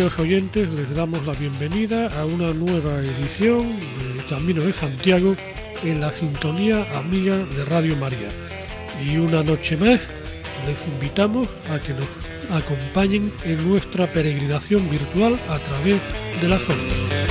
[0.00, 5.36] Queridos oyentes, les damos la bienvenida a una nueva edición del Camino de Santiago
[5.84, 8.30] en la sintonía amiga de Radio María.
[9.04, 10.00] Y una noche más
[10.64, 12.06] les invitamos a que nos
[12.50, 16.00] acompañen en nuestra peregrinación virtual a través
[16.40, 17.29] de la ondas.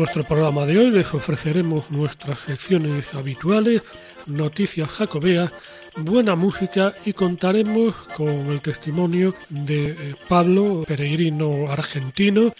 [0.00, 3.82] Nuestro programa de hoy les ofreceremos nuestras secciones habituales,
[4.24, 5.52] noticias jacobeas,
[5.94, 12.54] buena música y contaremos con el testimonio de eh, Pablo, peregrino argentino,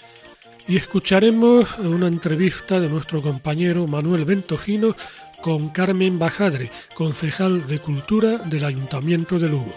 [0.68, 4.94] y escucharemos una entrevista de nuestro compañero Manuel Ventojino
[5.40, 9.72] con Carmen Bajadre, concejal de Cultura del Ayuntamiento de Lugo.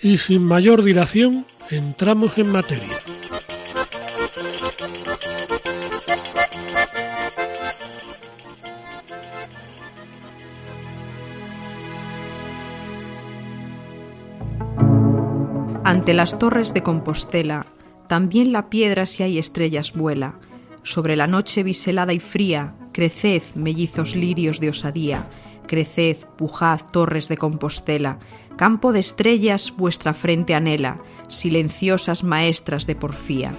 [0.00, 3.00] Y sin mayor dilación, entramos en materia.
[16.10, 17.66] Ante las torres de Compostela,
[18.08, 20.40] también la piedra si hay estrellas vuela.
[20.82, 25.30] Sobre la noche biselada y fría, creced, mellizos lirios de osadía,
[25.68, 28.18] creced, pujad, torres de Compostela,
[28.56, 33.54] campo de estrellas vuestra frente anhela, silenciosas maestras de porfía.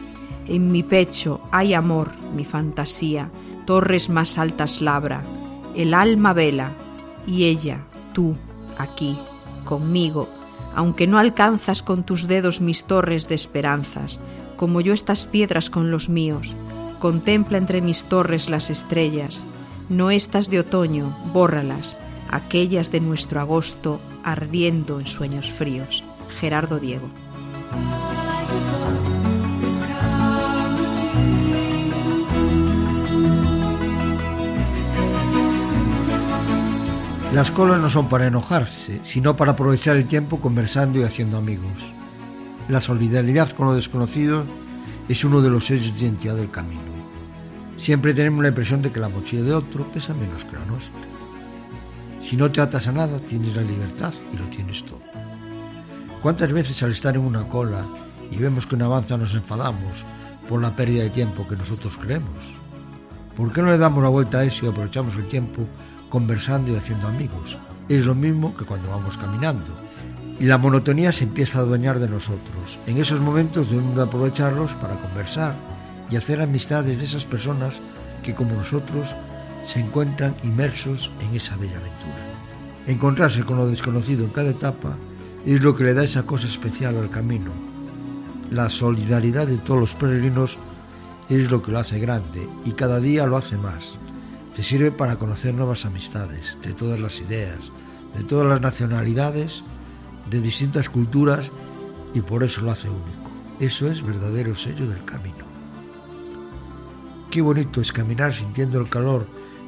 [0.46, 3.32] En mi pecho hay amor, mi fantasía,
[3.66, 5.24] torres más altas labra,
[5.74, 6.74] el alma vela,
[7.26, 8.36] y ella, tú,
[8.78, 9.18] aquí,
[9.64, 10.41] conmigo,
[10.76, 14.20] aunque no alcanzas con tus dedos mis torres de esperanzas,
[14.56, 16.56] como yo estas piedras con los míos,
[17.00, 19.46] contempla entre mis torres las estrellas,
[19.90, 21.98] no estas de otoño, bórralas,
[22.30, 26.04] aquellas de nuestro agosto ardiendo en sueños fríos.
[26.40, 27.10] Gerardo Diego.
[37.34, 41.94] Las colas no son para enojarse, sino para aprovechar el tiempo conversando y haciendo amigos.
[42.68, 44.46] La solidaridad con lo desconocido
[45.08, 46.82] es uno de los sellos de identidad del camino.
[47.78, 51.06] Siempre tenemos la impresión de que la mochila de otro pesa menos que la nuestra.
[52.22, 55.00] Si no te atas a nada, tienes la libertad y lo tienes todo.
[56.22, 57.88] ¿Cuántas veces al estar en una cola
[58.30, 60.04] y vemos que no avanza nos enfadamos
[60.50, 62.44] por la pérdida de tiempo que nosotros creemos?
[63.38, 65.66] ¿Por qué no le damos la vuelta a eso y aprovechamos el tiempo
[66.12, 67.58] conversando y haciendo amigos.
[67.90, 69.76] Es lo mismo que cuando vamos caminando.
[70.40, 72.78] Y la monotonía se empieza a adueñar de nosotros.
[72.86, 75.56] En esos momentos debemos aprovecharlos para conversar
[76.12, 77.82] y hacer amistades de esas personas
[78.24, 79.16] que como nosotros
[79.66, 82.32] se encuentran inmersos en esa bella aventura.
[82.88, 84.98] Encontrarse con lo desconocido en cada etapa
[85.46, 87.52] es lo que le da esa cosa especial al camino.
[88.50, 90.58] La solidaridad de todos los peregrinos
[91.30, 93.98] es lo que lo hace grande y cada día lo hace más.
[94.56, 97.72] Te sirve para conocer nuevas amistades de todas las ideas,
[98.18, 99.64] de todas las nacionalidades,
[100.30, 101.52] de distintas culturas
[102.14, 103.32] y por eso lo hace único.
[103.62, 105.46] Eso es verdadero sello del camino.
[107.30, 109.26] Qué bonito es caminar sintiendo el calor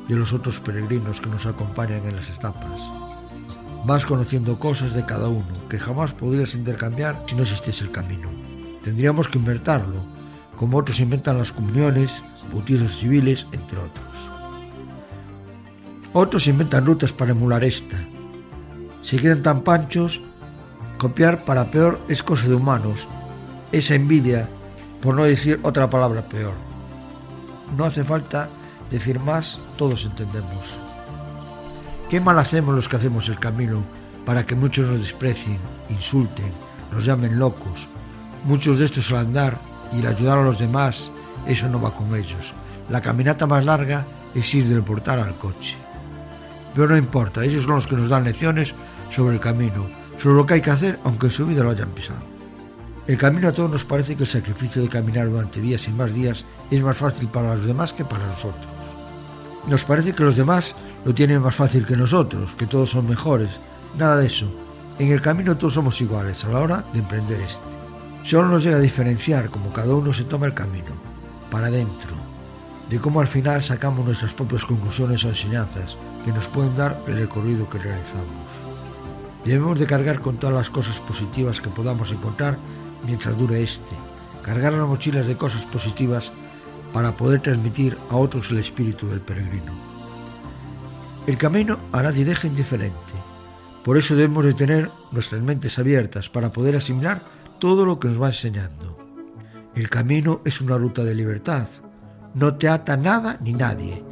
[0.09, 2.81] de los otros peregrinos que nos acompañan en las etapas.
[3.85, 8.29] Vas conociendo cosas de cada uno que jamás podrías intercambiar si no existiese el camino.
[8.81, 10.03] Tendríamos que inventarlo,
[10.57, 12.21] como otros inventan las comuniones,
[12.51, 14.12] bautizos civiles, entre otros.
[16.13, 17.97] Otros inventan rutas para emular esta.
[19.01, 20.21] Si quieren tan panchos,
[20.99, 23.07] copiar para peor es cosa de humanos.
[23.71, 24.47] Esa envidia,
[25.01, 26.53] por no decir otra palabra peor.
[27.75, 28.47] No hace falta
[28.91, 30.77] decir más, todos entendemos.
[32.11, 33.83] ¿Qué mal hacemos los que hacemos el camino
[34.23, 35.57] para que muchos nos desprecien,
[35.89, 36.51] insulten,
[36.91, 37.89] nos llamen locos?
[38.45, 39.59] Muchos de estos al andar
[39.91, 41.11] y el ayudar a los demás,
[41.47, 42.53] eso no va con ellos.
[42.89, 44.05] La caminata más larga
[44.35, 45.82] es ir del portal al coche.
[46.73, 48.73] Pero no importa, ellos son los que nos dan lecciones
[49.09, 49.87] sobre el camino,
[50.17, 52.21] sobre lo que hay que hacer aunque en su vida lo hayan pisado.
[53.05, 56.13] El camino a todos nos parece que el sacrificio de caminar durante días y más
[56.13, 58.71] días es más fácil para los demás que para nosotros.
[59.67, 63.59] Nos parece que los demás lo tienen más fácil que nosotros, que todos son mejores.
[63.97, 64.49] Nada de eso.
[64.99, 67.73] En el camino todos somos iguales a la hora de emprender este.
[68.23, 70.93] Solo nos llega a diferenciar como cada uno se toma el camino,
[71.51, 72.15] para adentro,
[72.93, 77.17] de cómo al final sacamos nuestras propias conclusiones o enseñanzas que nos pueden dar el
[77.17, 78.45] recorrido que realizamos.
[79.43, 82.55] Debemos de cargar con todas las cosas positivas que podamos encontrar
[83.03, 83.95] mientras dure este,
[84.43, 86.31] cargar las mochilas de cosas positivas
[86.93, 89.73] para poder transmitir a otros el espíritu del peregrino.
[91.25, 93.13] El camino a nadie deja indiferente,
[93.83, 97.23] por eso debemos de tener nuestras mentes abiertas para poder asimilar
[97.57, 98.99] todo lo que nos va enseñando.
[99.73, 101.65] El camino es una ruta de libertad,
[102.33, 104.03] no te ata nada ni nadie.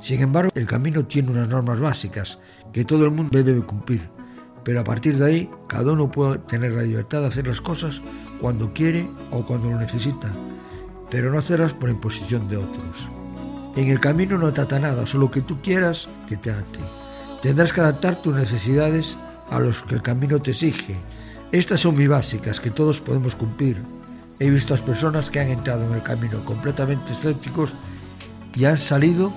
[0.00, 2.38] Sin embargo, el camino tiene unas normas básicas
[2.72, 4.08] que todo el mundo debe cumplir,
[4.62, 8.00] pero a partir de ahí cada uno puede tener la libertad de hacer las cosas
[8.40, 10.30] cuando quiere o cuando lo necesita,
[11.10, 13.08] pero no hacerlas por imposición de otros.
[13.76, 16.80] En el camino no te ata nada, solo que tú quieras que te ate.
[17.42, 19.16] Tendrás que adaptar tus necesidades
[19.50, 20.96] a los que el camino te exige.
[21.52, 23.82] Estas son muy básicas que todos podemos cumplir,
[24.38, 27.72] He visto a personas que han entrado en el camino completamente escépticos
[28.54, 29.32] y han salido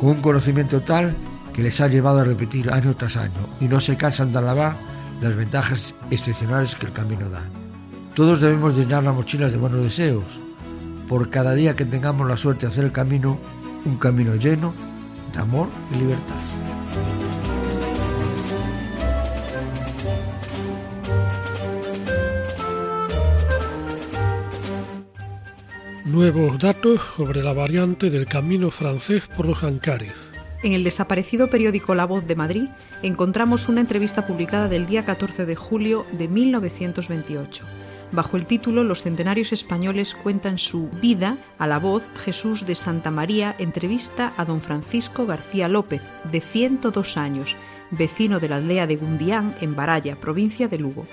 [0.00, 1.16] con un conocimiento tal
[1.52, 4.76] que les ha llevado a repetir año tras año y no se cansan de alabar
[5.20, 7.42] las ventajas excepcionales que el camino da.
[8.14, 10.38] Todos debemos llenar las mochilas de buenos deseos,
[11.08, 13.38] por cada día que tengamos la suerte de hacer el camino,
[13.84, 14.74] un camino lleno
[15.32, 16.63] de amor y libertad.
[26.14, 30.12] Nuevos datos sobre la variante del camino francés por los Ancares.
[30.62, 32.68] En el desaparecido periódico La Voz de Madrid
[33.02, 37.64] encontramos una entrevista publicada del día 14 de julio de 1928.
[38.12, 43.10] Bajo el título Los centenarios españoles cuentan su vida a la voz Jesús de Santa
[43.10, 46.00] María entrevista a don Francisco García López,
[46.30, 47.56] de 102 años,
[47.90, 51.08] vecino de la aldea de Gundián, en Baraya, provincia de Lugo.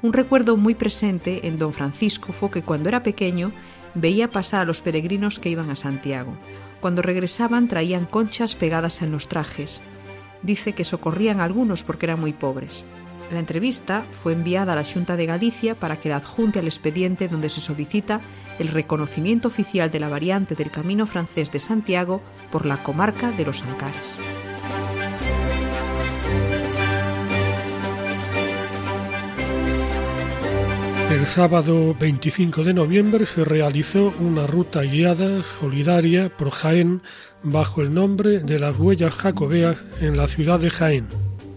[0.00, 3.52] Un recuerdo muy presente en don Francisco fue que cuando era pequeño
[3.94, 6.36] veía pasar a los peregrinos que iban a Santiago.
[6.80, 9.82] Cuando regresaban traían conchas pegadas en los trajes.
[10.42, 12.84] Dice que socorrían a algunos porque eran muy pobres.
[13.32, 17.28] La entrevista fue enviada a la Junta de Galicia para que la adjunte al expediente
[17.28, 18.20] donde se solicita
[18.58, 23.46] el reconocimiento oficial de la variante del Camino francés de Santiago por la comarca de
[23.46, 24.16] los Ancares.
[31.12, 37.02] El sábado 25 de noviembre se realizó una ruta guiada solidaria por Jaén
[37.42, 41.06] bajo el nombre de las huellas jacobeas en la ciudad de Jaén.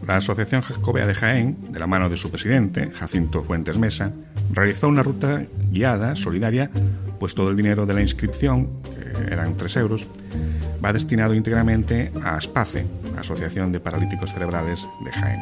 [0.05, 4.11] La Asociación Jacobea de Jaén, de la mano de su presidente, Jacinto Fuentes Mesa,
[4.51, 6.69] realizó una ruta guiada solidaria,
[7.17, 10.05] pues todo el dinero de la inscripción, que eran 3 euros,
[10.83, 12.85] va destinado íntegramente a ASPACE,
[13.17, 15.39] Asociación de Paralíticos Cerebrales de Jaén.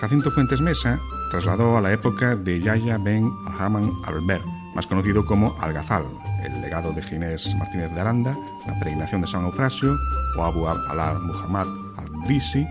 [0.00, 0.98] Jacinto Fuentes Mesa
[1.34, 4.44] trasladó a la época de Yahya Ben Alhaman Albert,
[4.76, 6.04] más conocido como Algazal,
[6.44, 8.38] el legado de Ginés Martínez de Aranda,
[8.68, 9.96] la peregrinación de San Eufrasio
[10.38, 10.78] o Abu al
[11.22, 11.66] Muhammad
[11.96, 12.64] al-Brisi,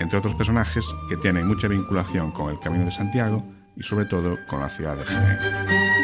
[0.00, 3.44] entre otros personajes que tienen mucha vinculación con el Camino de Santiago
[3.76, 5.97] y sobre todo con la ciudad de.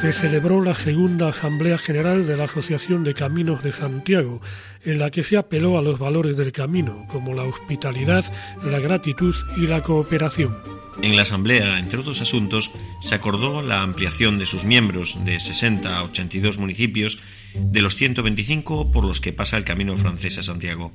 [0.00, 4.40] Se celebró la segunda Asamblea General de la Asociación de Caminos de Santiago,
[4.84, 8.24] en la que se apeló a los valores del camino, como la hospitalidad,
[8.62, 10.56] la gratitud y la cooperación.
[11.02, 15.96] En la Asamblea, entre otros asuntos, se acordó la ampliación de sus miembros de 60
[15.96, 17.18] a 82 municipios
[17.54, 20.92] de los 125 por los que pasa el camino francés a Santiago.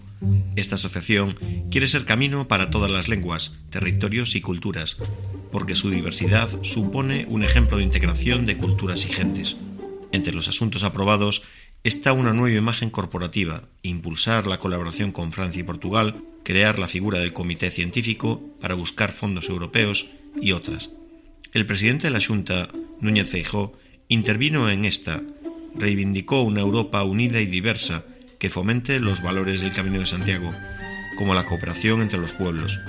[0.55, 1.37] Esta asociación
[1.71, 4.97] quiere ser camino para todas las lenguas, territorios y culturas,
[5.51, 9.57] porque su diversidad supone un ejemplo de integración de culturas y gentes.
[10.11, 11.43] Entre los asuntos aprobados
[11.83, 17.19] está una nueva imagen corporativa, impulsar la colaboración con Francia y Portugal, crear la figura
[17.19, 20.07] del comité científico para buscar fondos europeos
[20.39, 20.91] y otras.
[21.53, 23.77] El presidente de la Junta, Núñez Feijó,
[24.07, 25.21] intervino en esta,
[25.75, 28.03] reivindicó una Europa unida y diversa
[28.39, 30.53] que fomente los valores del Camino de Santiago,
[31.17, 32.79] como la cooperación entre los pueblos,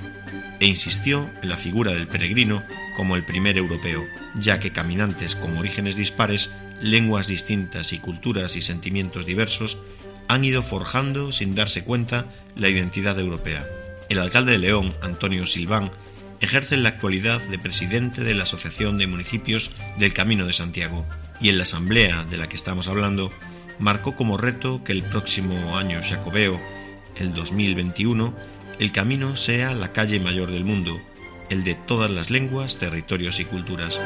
[0.60, 2.62] e insistió en la figura del peregrino
[2.96, 8.60] como el primer europeo, ya que caminantes con orígenes dispares, lenguas distintas y culturas y
[8.60, 9.78] sentimientos diversos
[10.28, 13.64] han ido forjando sin darse cuenta la identidad europea.
[14.08, 15.90] El alcalde de León, Antonio Silván,
[16.40, 21.06] ejerce en la actualidad de presidente de la Asociación de Municipios del Camino de Santiago
[21.42, 23.30] y en la asamblea de la que estamos hablando
[23.80, 26.58] marcó como reto que el próximo año jacobeo,
[27.16, 28.32] el 2021,
[28.78, 31.00] el camino sea la calle mayor del mundo,
[31.50, 34.00] el de todas las lenguas, territorios y culturas.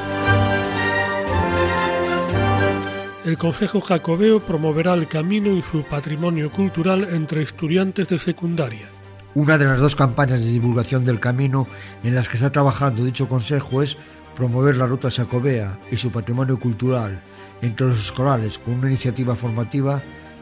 [3.26, 8.88] El Consejo Jacobeo promoverá el camino y su patrimonio cultural entre estudiantes de secundaria.
[9.34, 11.66] Una de las dos campañas de divulgación del camino
[12.02, 13.98] en las que está trabajando dicho consejo es
[14.36, 17.20] promover la ruta sacobea y su patrimonio cultural
[17.62, 20.00] entre los escolares con una iniciativa formativa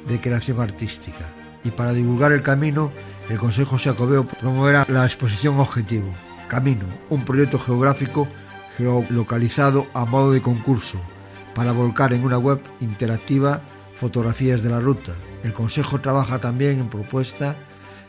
[0.09, 1.27] de creación artística.
[1.63, 2.93] Y para divulgar el camino,
[3.31, 6.11] el Consejo Sacobeo promoverá la exposición Objetivo,
[6.49, 8.29] Camino, un proyecto geográfico
[8.77, 11.01] geolocalizado a modo de concurso
[11.55, 13.63] para volcar en una web interactiva
[13.97, 15.13] fotografías de la ruta.
[15.43, 17.57] El Consejo trabaja también en propuesta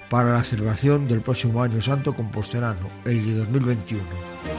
[0.10, 4.55] para la celebración del próximo Año Santo Compostelano, el de 2021.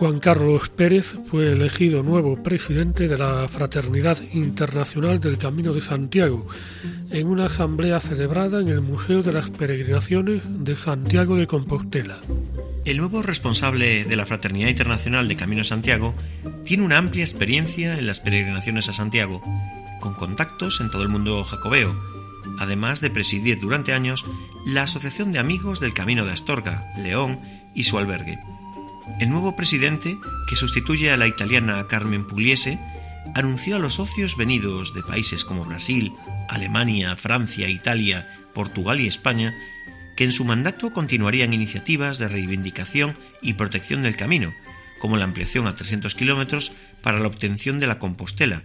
[0.00, 6.46] Juan Carlos Pérez fue elegido nuevo presidente de la Fraternidad Internacional del Camino de Santiago
[7.10, 12.18] en una asamblea celebrada en el Museo de las Peregrinaciones de Santiago de Compostela.
[12.86, 16.14] El nuevo responsable de la Fraternidad Internacional de Camino de Santiago
[16.64, 19.42] tiene una amplia experiencia en las peregrinaciones a Santiago,
[20.00, 21.94] con contactos en todo el mundo jacobeo,
[22.58, 24.24] además de presidir durante años
[24.64, 27.38] la Asociación de Amigos del Camino de Astorga, León
[27.74, 28.38] y su albergue.
[29.18, 32.78] El nuevo presidente, que sustituye a la italiana Carmen Pugliese,
[33.34, 36.12] anunció a los socios venidos de países como Brasil,
[36.48, 39.54] Alemania, Francia, Italia, Portugal y España
[40.16, 44.52] que en su mandato continuarían iniciativas de reivindicación y protección del camino,
[44.98, 48.64] como la ampliación a 300 kilómetros para la obtención de la Compostela,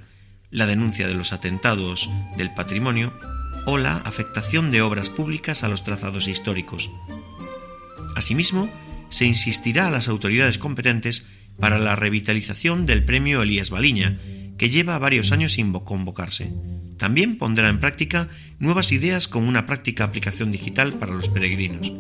[0.52, 3.14] la denuncia de los atentados del patrimonio
[3.66, 6.90] o la afectación de obras públicas a los trazados históricos.
[8.16, 8.70] Asimismo,
[9.10, 11.28] se insistirá a las autoridades competentes
[11.60, 14.18] para la revitalización del premio Elías Baliña,
[14.58, 16.52] que lleva varios años sin convocarse.
[16.98, 21.92] También pondrá en práctica nuevas ideas como una práctica aplicación digital para los peregrinos.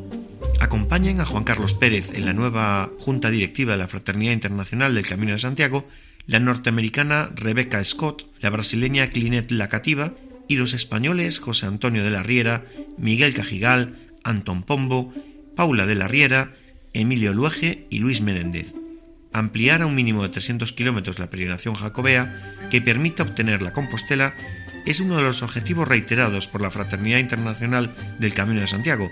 [0.59, 5.07] Acompañen a Juan Carlos Pérez en la nueva Junta Directiva de la Fraternidad Internacional del
[5.07, 5.85] Camino de Santiago
[6.27, 10.13] la norteamericana Rebecca Scott, la brasileña Clinet Lacativa
[10.47, 12.65] y los españoles José Antonio de la Riera,
[12.97, 15.13] Miguel Cajigal, Antón Pombo,
[15.55, 16.53] Paula de la Riera,
[16.95, 18.73] Emilio Luege y Luis Menéndez.
[19.33, 24.33] Ampliar a un mínimo de 300 kilómetros la peregrinación jacobea que permita obtener la Compostela
[24.85, 29.11] es uno de los objetivos reiterados por la Fraternidad Internacional del Camino de Santiago,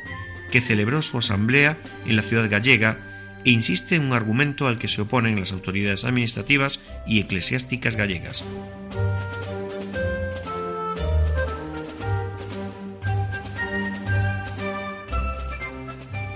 [0.49, 2.97] que celebró su asamblea en la ciudad gallega
[3.43, 8.45] e insiste en un argumento al que se oponen las autoridades administrativas y eclesiásticas gallegas.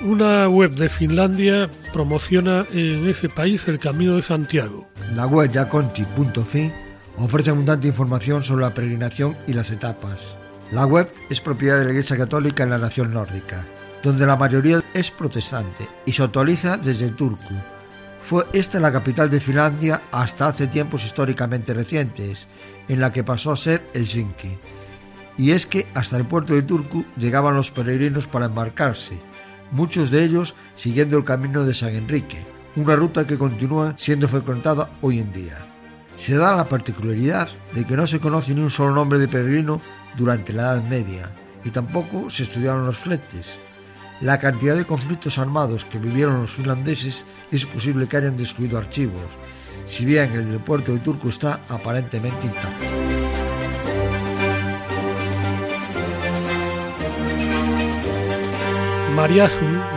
[0.08, 4.88] Una web de Finlandia promociona en ese país el Camino de Santiago.
[5.14, 6.72] La web yaconti.fi
[7.18, 10.38] ofrece abundante información sobre la peregrinación y las etapas.
[10.72, 13.66] La web es propiedad de la Iglesia Católica en la nación nórdica,
[14.02, 17.56] donde la mayoría es protestante y se actualiza desde Turku.
[18.26, 22.48] Fue esta la capital de Finlandia hasta hace tiempos históricamente recientes,
[22.88, 24.58] en la que pasó a ser Helsinki.
[25.38, 29.18] Y es que hasta el puerto de Turku llegaban los peregrinos para embarcarse,
[29.72, 32.46] muchos de ellos siguiendo el camino de San Enrique,
[32.76, 35.58] una ruta que continúa siendo frecuentada hoy en día.
[36.18, 39.82] Se da la particularidad de que no se conoce ni un solo nombre de peregrino
[40.18, 41.30] durante la Edad Media
[41.64, 43.48] y tampoco se estudiaron los fletes.
[44.22, 49.22] La cantidad de conflictos armados que vivieron los finlandeses es posible que hayan destruido archivos,
[49.88, 53.17] si bien el del puerto de Turku está aparentemente intacto.
[59.18, 59.50] María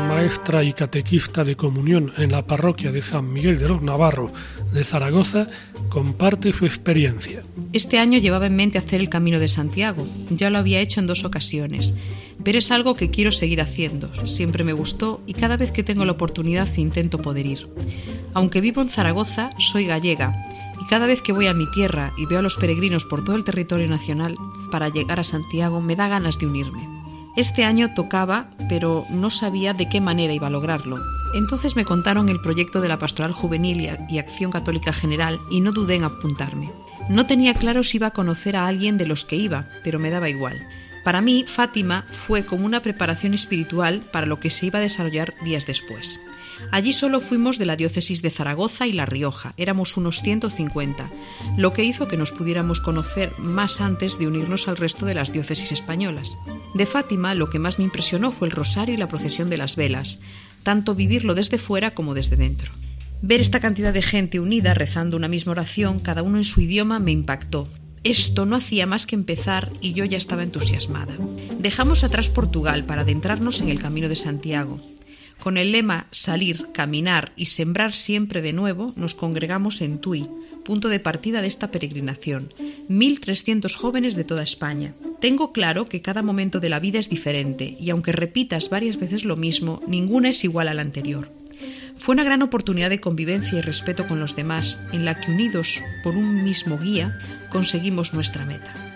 [0.08, 4.30] maestra y catequista de comunión en la parroquia de San Miguel de los Navarros
[4.72, 5.46] de Zaragoza,
[5.90, 7.42] comparte su experiencia.
[7.74, 10.06] Este año llevaba en mente hacer el Camino de Santiago.
[10.30, 11.94] Ya lo había hecho en dos ocasiones,
[12.42, 14.10] pero es algo que quiero seguir haciendo.
[14.26, 17.68] Siempre me gustó y cada vez que tengo la oportunidad intento poder ir.
[18.32, 20.46] Aunque vivo en Zaragoza, soy gallega
[20.82, 23.36] y cada vez que voy a mi tierra y veo a los peregrinos por todo
[23.36, 24.34] el territorio nacional
[24.72, 26.99] para llegar a Santiago me da ganas de unirme.
[27.36, 30.98] Este año tocaba, pero no sabía de qué manera iba a lograrlo.
[31.34, 35.70] Entonces me contaron el proyecto de la Pastoral Juvenil y Acción Católica General y no
[35.70, 36.72] dudé en apuntarme.
[37.08, 40.10] No tenía claro si iba a conocer a alguien de los que iba, pero me
[40.10, 40.60] daba igual.
[41.04, 45.34] Para mí, Fátima fue como una preparación espiritual para lo que se iba a desarrollar
[45.42, 46.20] días después.
[46.70, 51.10] Allí solo fuimos de la diócesis de Zaragoza y La Rioja, éramos unos 150,
[51.56, 55.32] lo que hizo que nos pudiéramos conocer más antes de unirnos al resto de las
[55.32, 56.36] diócesis españolas.
[56.74, 59.76] De Fátima lo que más me impresionó fue el rosario y la procesión de las
[59.76, 60.20] velas,
[60.62, 62.72] tanto vivirlo desde fuera como desde dentro.
[63.22, 66.98] Ver esta cantidad de gente unida rezando una misma oración, cada uno en su idioma,
[67.00, 67.68] me impactó.
[68.02, 71.16] Esto no hacía más que empezar y yo ya estaba entusiasmada.
[71.58, 74.80] Dejamos atrás Portugal para adentrarnos en el camino de Santiago.
[75.40, 80.28] Con el lema Salir, caminar y sembrar siempre de nuevo, nos congregamos en Tui,
[80.64, 82.50] punto de partida de esta peregrinación.
[82.90, 84.92] 1.300 jóvenes de toda España.
[85.18, 89.24] Tengo claro que cada momento de la vida es diferente y aunque repitas varias veces
[89.24, 91.32] lo mismo, ninguna es igual a la anterior.
[91.96, 95.82] Fue una gran oportunidad de convivencia y respeto con los demás, en la que unidos
[96.02, 97.18] por un mismo guía
[97.50, 98.89] conseguimos nuestra meta.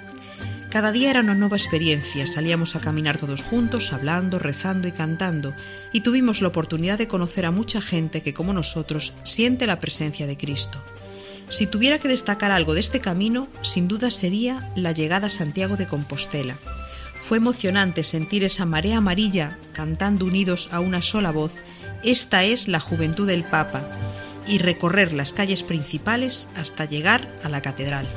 [0.74, 5.54] Cada día era una nueva experiencia, salíamos a caminar todos juntos, hablando, rezando y cantando,
[5.92, 10.26] y tuvimos la oportunidad de conocer a mucha gente que, como nosotros, siente la presencia
[10.26, 10.82] de Cristo.
[11.48, 15.76] Si tuviera que destacar algo de este camino, sin duda sería la llegada a Santiago
[15.76, 16.56] de Compostela.
[17.20, 21.52] Fue emocionante sentir esa marea amarilla cantando unidos a una sola voz,
[22.02, 23.80] Esta es la juventud del Papa,
[24.48, 28.08] y recorrer las calles principales hasta llegar a la catedral.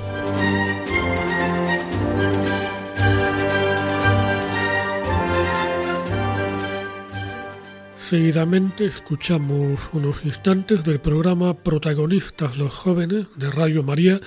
[8.10, 14.22] Seguidamente escuchamos unos instantes del programa Protagonistas los jóvenes de Radio María,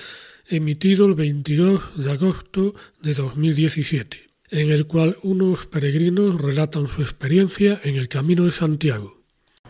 [0.45, 7.81] emitido el 22 de agosto de 2017, en el cual unos peregrinos relatan su experiencia
[7.83, 9.17] en el Camino de Santiago.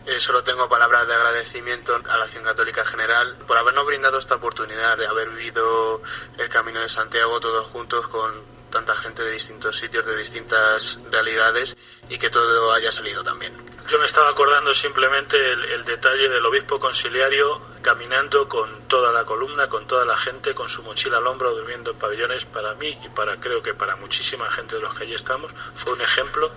[0.04, 4.34] Eh, solo tengo palabras de agradecimiento a la Acción Católica General por habernos brindado esta
[4.34, 6.02] oportunidad de haber vivido
[6.38, 8.30] el Camino de Santiago todos juntos con
[8.70, 11.78] tanta gente de distintos sitios, de distintas realidades
[12.10, 13.71] y que todo haya salido también.
[13.88, 19.68] Yo me estaba acordando simplemente el, detalle del obispo conciliario caminando con toda la columna,
[19.68, 22.44] con toda la gente, con su mochila al hombro, durmiendo en pabellones.
[22.44, 25.92] Para mí y para creo que para muchísima gente de los que allí estamos, fue
[25.92, 26.50] un ejemplo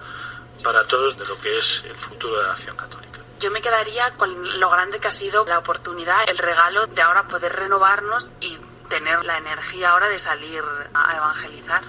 [0.63, 3.20] para todos de lo que es el futuro de la acción católica.
[3.39, 7.27] Yo me quedaría con lo grande que ha sido la oportunidad, el regalo de ahora
[7.27, 10.63] poder renovarnos y tener la energía ahora de salir
[10.94, 11.84] a evangelizar.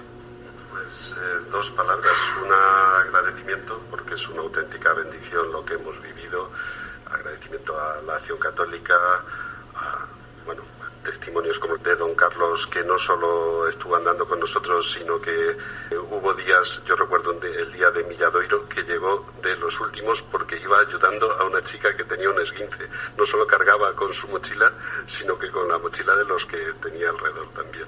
[0.83, 2.13] Pues eh, dos palabras.
[2.43, 6.51] Un agradecimiento, porque es una auténtica bendición lo que hemos vivido.
[7.09, 8.95] Agradecimiento a la acción católica,
[9.73, 10.05] a
[10.45, 10.61] bueno,
[11.03, 15.57] testimonios como el de don Carlos, que no solo estuvo andando con nosotros, sino que
[16.11, 20.79] hubo días, yo recuerdo el día de Milladoiro, que llegó de los últimos porque iba
[20.79, 22.87] ayudando a una chica que tenía un esguince.
[23.17, 24.71] No solo cargaba con su mochila,
[25.07, 27.85] sino que con la mochila de los que tenía alrededor también.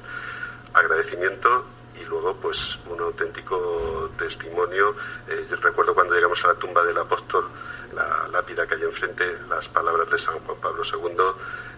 [0.73, 1.65] Agradecimiento
[1.99, 4.95] y luego pues un auténtico testimonio.
[5.27, 7.49] Eh, recuerdo cuando llegamos a la tumba del apóstol,
[7.93, 11.17] la lápida que hay enfrente, las palabras de San Juan Pablo II,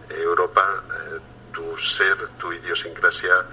[0.09, 1.19] eh, Europa, eh,
[1.51, 3.45] tu ser, tu idiosincrasia,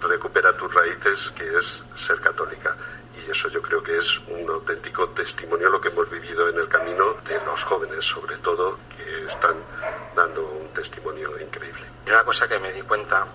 [0.00, 2.76] recupera tus raíces, que es ser católica.
[3.16, 6.68] Y eso yo creo que es un auténtico testimonio lo que hemos vivido en el
[6.68, 9.56] camino de los jóvenes, sobre todo, que están
[10.14, 11.82] dando un testimonio increíble.
[12.06, 13.26] Y una cosa que me di cuenta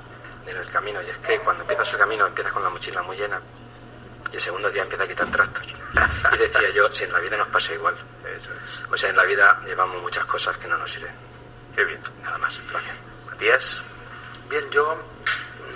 [0.48, 1.02] en el camino.
[1.02, 3.40] Y es que cuando empiezas el camino empiezas con la mochila muy llena
[4.32, 5.66] y el segundo día empieza a quitar trastos.
[6.34, 7.96] Y decía yo, si en la vida nos pasa igual.
[8.92, 11.14] O sea, en la vida llevamos muchas cosas que no nos sirven.
[11.76, 12.00] Qué bien.
[12.24, 12.60] Nada más.
[12.72, 12.96] Gracias.
[13.28, 13.84] Matías.
[14.50, 14.98] Bien, yo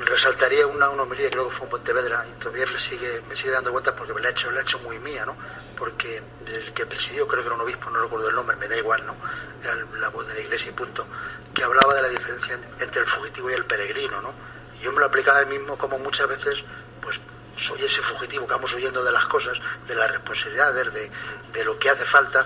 [0.06, 3.52] resaltaría una, una homilía que luego fue en Pontevedra y todavía me sigue, me sigue
[3.52, 5.36] dando vueltas porque me la he hecho, la he hecho muy mía, ¿no?
[5.78, 8.78] Porque el que presidió, creo que era un obispo, no recuerdo el nombre, me da
[8.78, 9.16] igual, ¿no?
[9.62, 11.06] Era la voz de la iglesia y punto,
[11.54, 14.34] que hablaba de la diferencia entre el fugitivo y el peregrino, ¿no?
[14.82, 16.64] Yo me lo aplicaba a mí mismo como muchas veces,
[17.02, 17.20] pues
[17.58, 21.12] soy ese fugitivo que vamos huyendo de las cosas, de las responsabilidades, de,
[21.54, 22.46] de lo que hace falta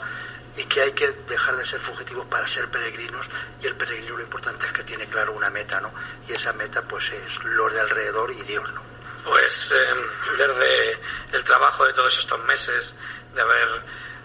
[0.56, 3.28] y que hay que dejar de ser fugitivos para ser peregrinos
[3.62, 5.92] y el peregrino lo importante es que tiene claro una meta, ¿no?
[6.28, 8.82] Y esa meta pues es los de alrededor y Dios, ¿no?
[9.26, 9.96] Pues eh,
[10.38, 11.00] desde
[11.32, 12.94] el trabajo de todos estos meses,
[13.34, 13.68] de haber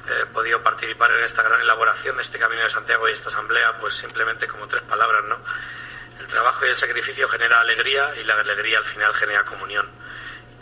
[0.08, 3.78] eh, podido participar en esta gran elaboración de este Camino de Santiago y esta asamblea,
[3.78, 5.36] pues simplemente como tres palabras, ¿no?
[6.28, 9.86] Trabajo y el sacrificio genera alegría y la alegría al final genera comunión.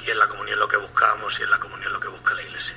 [0.06, 2.42] Y en la comunión lo que buscamos y en la comunión lo que busca la
[2.42, 2.76] Iglesia.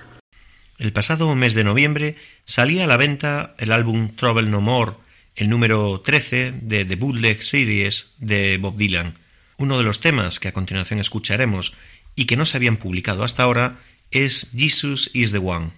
[0.80, 4.94] El pasado mes de noviembre salía a la venta el álbum Trouble No More,
[5.36, 9.18] el número 13 de The Bootleg Series de Bob Dylan.
[9.58, 11.74] Uno de los temas que a continuación escucharemos
[12.16, 13.76] y que no se habían publicado hasta ahora
[14.10, 15.72] es Jesus is the One.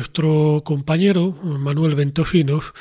[0.00, 2.72] Nuestro compañero Manuel Ventosinos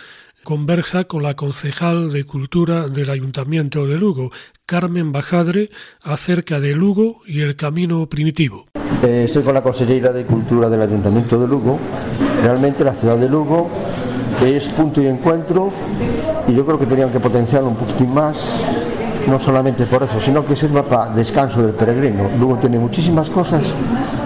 [0.45, 4.32] conversa con la concejal de Cultura del Ayuntamiento de Lugo,
[4.65, 5.69] Carmen Bajadre,
[6.01, 8.67] acerca de Lugo y el camino primitivo.
[9.03, 11.77] Eh, estoy con la consejera de Cultura del Ayuntamiento de Lugo.
[12.41, 13.69] Realmente la ciudad de Lugo
[14.41, 15.73] es punto de encuentro
[16.47, 18.63] y yo creo que tenían que potenciarlo un poquitín más,
[19.27, 22.29] no solamente por eso, sino que sirva para descanso del peregrino.
[22.39, 23.75] Lugo tiene muchísimas cosas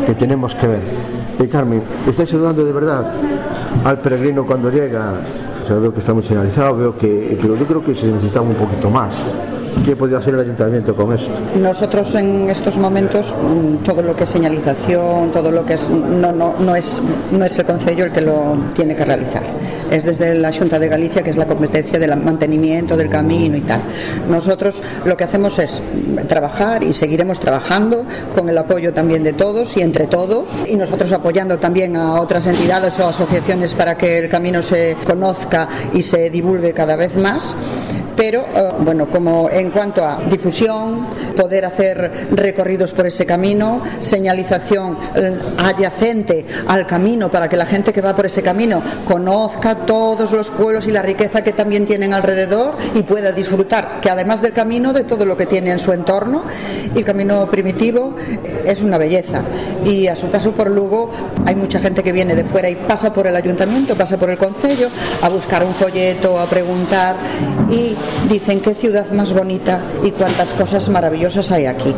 [0.05, 1.22] que tenemos que ver.
[1.39, 3.05] Eh, Carmen, ¿estáis ayudando de verdad
[3.83, 5.13] al peregrino cuando llega?
[5.69, 8.53] O veo que está muy señalizado, veo que, pero yo creo que se necesita un
[8.53, 9.13] poquito más.
[9.85, 11.31] ¿Qué podría hacer el ayuntamiento con esto?
[11.59, 16.31] Nosotros en estos momentos mm, todo lo que es señalización, todo lo que es no
[16.31, 19.43] no no es no es el concello el que lo tiene que realizar.
[19.93, 23.61] Es desde la Junta de Galicia que es la competencia del mantenimiento del camino y
[23.61, 23.79] tal.
[24.27, 25.83] Nosotros lo que hacemos es
[26.27, 28.03] trabajar y seguiremos trabajando
[28.33, 32.47] con el apoyo también de todos y entre todos y nosotros apoyando también a otras
[32.47, 37.55] entidades o asociaciones para que el camino se conozca y se divulgue cada vez más
[38.15, 44.97] pero eh, bueno, como en cuanto a difusión, poder hacer recorridos por ese camino, señalización
[45.15, 50.31] eh, adyacente al camino para que la gente que va por ese camino conozca todos
[50.31, 54.53] los pueblos y la riqueza que también tienen alrededor y pueda disfrutar, que además del
[54.53, 56.43] camino, de todo lo que tiene en su entorno.
[56.93, 58.15] Y el camino primitivo
[58.65, 59.41] es una belleza.
[59.85, 61.09] Y a su paso por Lugo
[61.45, 64.37] hay mucha gente que viene de fuera y pasa por el ayuntamiento, pasa por el
[64.37, 64.89] concello
[65.21, 67.15] a buscar un folleto, a preguntar
[67.69, 67.95] y
[68.29, 71.93] dicen qué ciudad más bonita y cuántas cosas maravillosas hay aquí.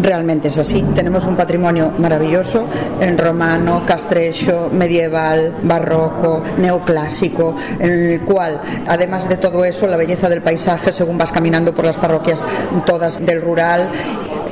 [0.00, 0.82] Realmente es así.
[0.94, 2.64] Tenemos un patrimonio maravilloso
[3.00, 10.28] en romano, castrecho, medieval, barroco, neoclásico, en el cual, además de todo eso, la belleza
[10.28, 12.46] del paisaje, según vas caminando por las parroquias
[12.86, 13.90] todas del rural,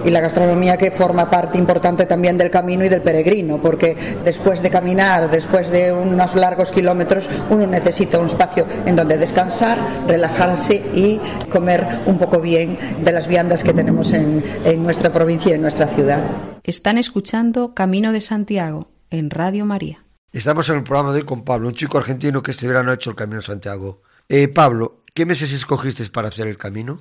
[0.05, 4.63] y la gastronomía que forma parte importante también del camino y del peregrino, porque después
[4.63, 10.77] de caminar, después de unos largos kilómetros, uno necesita un espacio en donde descansar, relajarse
[10.95, 15.55] y comer un poco bien de las viandas que tenemos en, en nuestra provincia y
[15.55, 16.21] en nuestra ciudad.
[16.63, 20.05] Están escuchando Camino de Santiago en Radio María.
[20.33, 22.95] Estamos en el programa de hoy con Pablo, un chico argentino que este verano ha
[22.95, 24.03] hecho el Camino de Santiago.
[24.29, 27.01] Eh, Pablo, ¿qué meses escogiste para hacer el camino?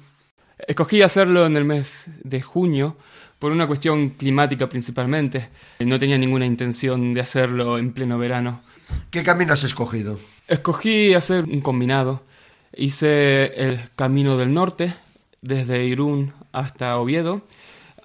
[0.68, 2.98] Escogí hacerlo en el mes de junio
[3.40, 5.50] por una cuestión climática principalmente.
[5.80, 8.62] No tenía ninguna intención de hacerlo en pleno verano.
[9.10, 10.20] ¿Qué camino has escogido?
[10.48, 12.24] Escogí hacer un combinado.
[12.76, 14.94] Hice el camino del norte,
[15.42, 17.42] desde Irún hasta Oviedo.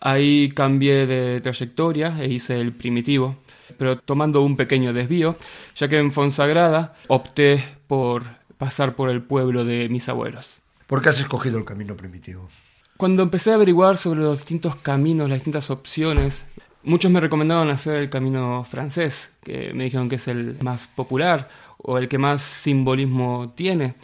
[0.01, 3.37] Ahí cambié de trayectoria e hice el primitivo,
[3.79, 5.37] pero tomando un pequeño desvío,
[5.77, 8.25] ya que en Fonsagrada opté por
[8.59, 10.59] pasar por el pueblo de mis abuelos.
[10.87, 12.49] ¿Por qué has escogido el camino primitivo?
[12.97, 16.45] Cuando empecé a averiguar sobre los distintos caminos, las distintas opciones,
[16.83, 21.49] muchos me recomendaban hacer el camino francés, que me dijeron que es el más popular
[21.79, 23.95] o el que más simbolismo tiene.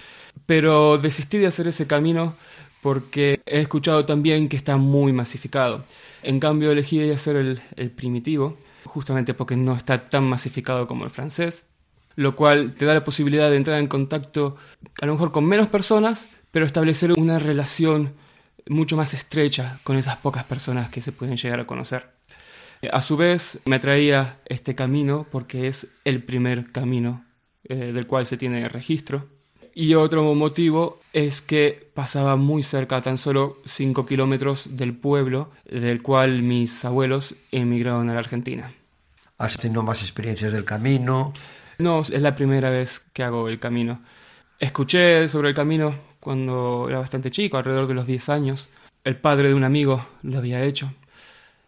[0.47, 2.35] Pero desistí de hacer ese camino
[2.83, 5.85] porque he escuchado también que está muy masificado.
[6.23, 11.11] En cambio elegí hacer el, el primitivo, justamente porque no está tan masificado como el
[11.11, 11.65] francés,
[12.17, 14.57] lo cual te da la posibilidad de entrar en contacto
[15.01, 18.15] a lo mejor con menos personas, pero establecer una relación
[18.69, 22.11] mucho más estrecha con esas pocas personas que se pueden llegar a conocer.
[22.93, 27.25] A su vez, me atraía este camino porque es el primer camino
[27.65, 29.29] eh, del cual se tiene registro.
[29.75, 36.03] Y otro motivo es que pasaba muy cerca, tan solo 5 kilómetros del pueblo del
[36.03, 38.73] cual mis abuelos emigraron a la Argentina.
[39.39, 41.33] ¿Has tenido más experiencias del camino?
[41.79, 44.03] No, es la primera vez que hago el camino.
[44.59, 48.69] Escuché sobre el camino cuando era bastante chico, alrededor de los 10 años.
[49.05, 50.93] El padre de un amigo lo había hecho.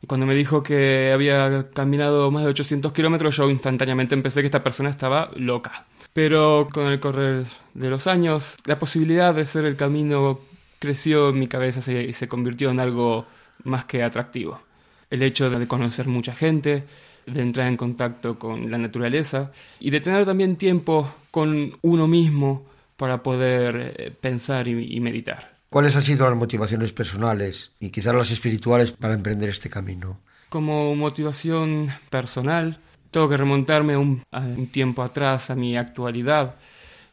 [0.03, 4.47] Y cuando me dijo que había caminado más de 800 kilómetros, yo instantáneamente empecé que
[4.47, 5.87] esta persona estaba loca.
[6.13, 10.41] Pero con el correr de los años, la posibilidad de hacer el camino
[10.79, 13.27] creció en mi cabeza y se convirtió en algo
[13.65, 14.61] más que atractivo.
[15.09, 16.85] El hecho de conocer mucha gente,
[17.27, 22.65] de entrar en contacto con la naturaleza y de tener también tiempo con uno mismo
[22.97, 25.53] para poder eh, pensar y, meditar.
[25.69, 30.21] ¿Cuáles han sido las motivaciones personales y quizás las espirituales para emprender este camino?
[30.51, 32.79] Como motivación personal,
[33.11, 36.57] tengo que remontarme un, a un tiempo atrás, a mi actualidad,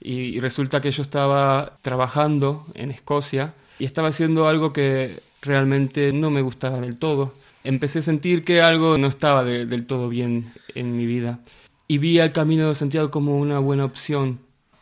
[0.02, 6.30] y, resulta que yo estaba trabajando en Escocia y estaba haciendo algo que realmente no
[6.30, 7.34] me gustaba del todo.
[7.63, 11.39] Empecé a sentir que algo no estaba del todo bien en mi vida
[11.88, 14.39] y vi al Camino de Santiago como una buena opción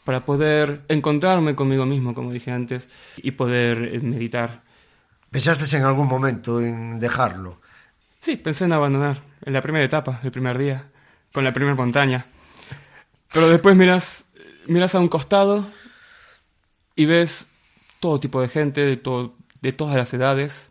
[0.08, 4.62] para poder encontrarme conmigo mismo, como dije antes, y poder eh, meditar.
[5.32, 7.60] ¿Pensaste en algún momento en dejarlo?
[8.22, 10.86] Sí, pensé en abandonar, en la primera etapa, el primer día,
[11.34, 12.26] con la primera montaña.
[13.34, 14.24] Pero después miras,
[14.68, 15.68] miras a un costado
[16.96, 17.46] y ves
[18.00, 20.70] todo tipo de gente, de, todo, de todas las edades.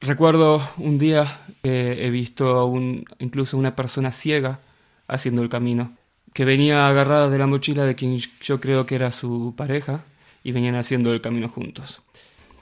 [0.00, 4.60] Recuerdo un día que he visto a un, incluso una persona ciega
[5.08, 5.96] haciendo el camino,
[6.32, 10.04] que venía agarrada de la mochila de quien yo creo que era su pareja
[10.42, 12.02] y venían haciendo el camino juntos.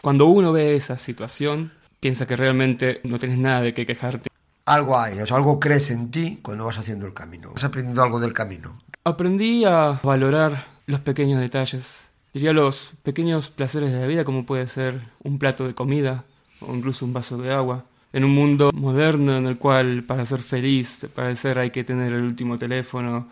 [0.03, 4.29] Cuando uno ve esa situación, piensa que realmente no tienes nada de qué quejarte.
[4.67, 7.53] Algo hay, o sea, algo crece en ti cuando vas haciendo el camino.
[7.55, 8.81] ¿Has aprendido algo del camino?
[9.05, 12.03] Aprendí a valorar los pequeños detalles,
[12.33, 16.25] diría los pequeños placeres de la vida, como puede ser un plato de comida
[16.61, 17.85] o incluso un vaso de agua.
[18.13, 22.13] En un mundo moderno en el cual para ser feliz, para ser hay que tener
[22.13, 23.29] el último teléfono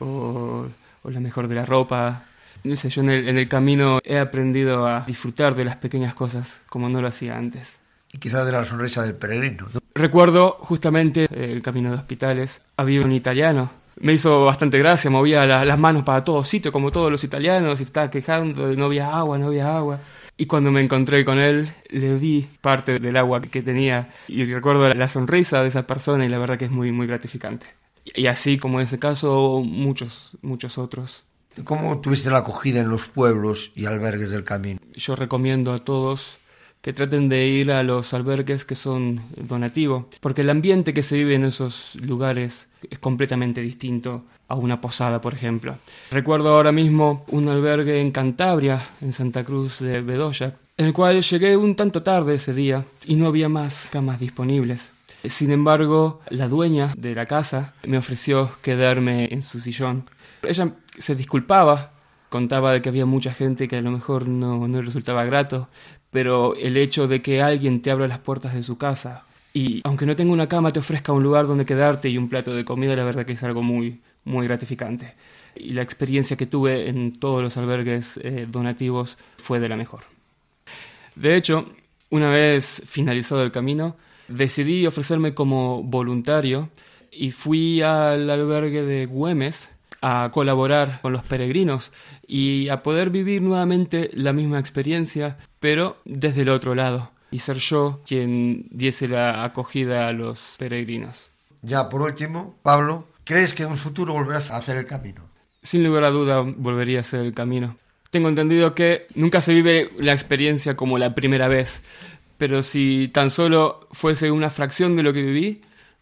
[0.00, 0.66] o,
[1.02, 2.24] o la mejor de la ropa.
[2.64, 6.14] No sé, yo en el, en el camino he aprendido a disfrutar de las pequeñas
[6.14, 7.78] cosas como no lo hacía antes.
[8.12, 9.66] Y quizás de la sonrisa del peregrino.
[9.72, 9.80] ¿no?
[9.94, 12.60] Recuerdo justamente el camino de hospitales.
[12.76, 13.70] Había un italiano.
[14.00, 17.80] Me hizo bastante gracia, movía la- las manos para todos sitios, como todos los italianos,
[17.80, 20.00] y estaba quejando de no había agua, no había agua.
[20.36, 24.08] Y cuando me encontré con él, le di parte del agua que tenía.
[24.28, 27.66] Y recuerdo la sonrisa de esa persona y la verdad que es muy, muy gratificante.
[28.04, 31.24] Y así como en ese caso, muchos, muchos otros.
[31.64, 34.80] ¿Cómo tuviste la acogida en los pueblos y albergues del camino?
[34.94, 36.38] Yo recomiendo a todos
[36.82, 41.16] que traten de ir a los albergues que son donativos, porque el ambiente que se
[41.16, 45.76] vive en esos lugares es completamente distinto a una posada, por ejemplo.
[46.10, 51.22] Recuerdo ahora mismo un albergue en Cantabria, en Santa Cruz de Bedoya, en el cual
[51.22, 54.90] llegué un tanto tarde ese día y no había más camas disponibles.
[55.28, 60.08] Sin embargo, la dueña de la casa me ofreció quedarme en su sillón.
[60.42, 61.92] Ella se disculpaba,
[62.28, 65.68] contaba de que había mucha gente que a lo mejor no, no resultaba grato,
[66.10, 69.22] pero el hecho de que alguien te abra las puertas de su casa
[69.54, 72.54] y aunque no tenga una cama te ofrezca un lugar donde quedarte y un plato
[72.54, 75.14] de comida, la verdad que es algo muy, muy gratificante.
[75.54, 80.04] Y la experiencia que tuve en todos los albergues eh, donativos fue de la mejor.
[81.14, 81.66] De hecho,
[82.08, 83.96] una vez finalizado el camino,
[84.28, 86.70] decidí ofrecerme como voluntario
[87.10, 91.92] y fui al albergue de Güemes a colaborar con los peregrinos
[92.26, 97.58] y a poder vivir nuevamente la misma experiencia, pero desde el otro lado, y ser
[97.58, 101.30] yo quien diese la acogida a los peregrinos.
[101.62, 105.22] Ya por último, Pablo, ¿crees que en un futuro volverás a hacer el camino?
[105.62, 107.76] Sin lugar a duda volvería a ser el camino.
[108.10, 111.82] Tengo entendido que nunca se vive la experiencia como la primera vez,
[112.42, 115.60] pero si tan solo fuese una fracción de lo que viví,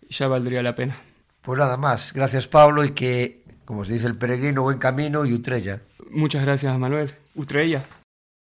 [0.08, 0.96] ya valdría la pena.
[1.42, 5.34] Pues nada más, gracias Pablo y que, como se dice el peregrino, buen camino y
[5.34, 5.82] utrella.
[6.08, 7.14] Muchas gracias, Manuel.
[7.34, 7.84] Utrella.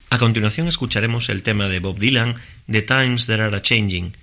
[0.10, 4.15] A continuación escucharemos el tema de Bob Dylan, The Times That Are a Changing.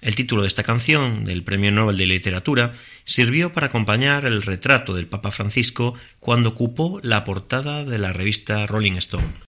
[0.00, 4.94] El título de esta canción, del Premio Nobel de Literatura, sirvió para acompañar el retrato
[4.94, 9.51] del Papa Francisco cuando ocupó la portada de la revista Rolling Stone.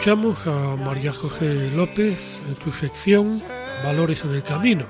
[0.00, 3.42] Escuchamos a María José López en su sección
[3.84, 4.86] Valores en el Camino,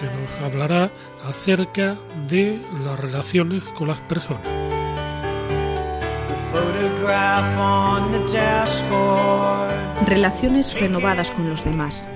[0.00, 0.90] que nos hablará
[1.22, 4.40] acerca de las relaciones con las personas.
[10.06, 12.08] Relaciones renovadas con los demás.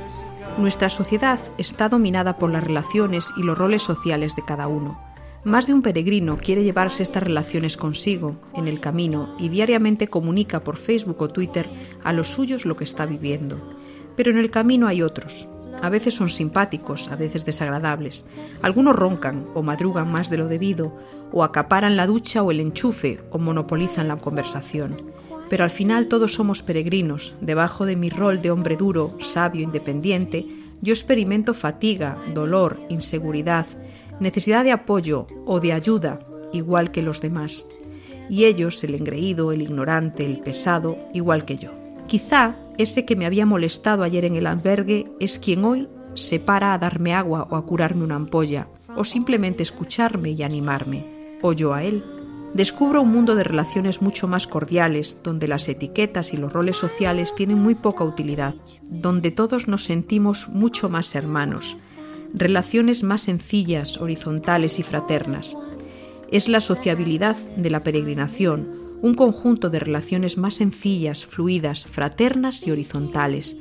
[0.56, 5.11] Nuestra sociedad está dominada por las relaciones y los roles sociales de cada uno.
[5.44, 10.62] Más de un peregrino quiere llevarse estas relaciones consigo, en el camino, y diariamente comunica
[10.62, 11.68] por Facebook o Twitter
[12.04, 13.58] a los suyos lo que está viviendo.
[14.14, 15.48] Pero en el camino hay otros.
[15.80, 18.24] A veces son simpáticos, a veces desagradables.
[18.62, 20.92] Algunos roncan o madrugan más de lo debido,
[21.32, 25.02] o acaparan la ducha o el enchufe, o monopolizan la conversación.
[25.50, 27.34] Pero al final todos somos peregrinos.
[27.40, 30.46] Debajo de mi rol de hombre duro, sabio, independiente,
[30.80, 33.66] yo experimento fatiga, dolor, inseguridad,
[34.20, 36.20] necesidad de apoyo o de ayuda,
[36.52, 37.66] igual que los demás.
[38.28, 41.70] Y ellos, el engreído, el ignorante, el pesado, igual que yo.
[42.06, 46.74] Quizá ese que me había molestado ayer en el albergue es quien hoy se para
[46.74, 51.04] a darme agua o a curarme una ampolla, o simplemente escucharme y animarme,
[51.42, 52.04] o yo a él.
[52.54, 57.34] Descubro un mundo de relaciones mucho más cordiales, donde las etiquetas y los roles sociales
[57.34, 61.78] tienen muy poca utilidad, donde todos nos sentimos mucho más hermanos,
[62.34, 65.56] relaciones más sencillas, horizontales y fraternas.
[66.30, 72.70] Es la sociabilidad de la peregrinación, un conjunto de relaciones más sencillas, fluidas, fraternas y
[72.70, 73.56] horizontales,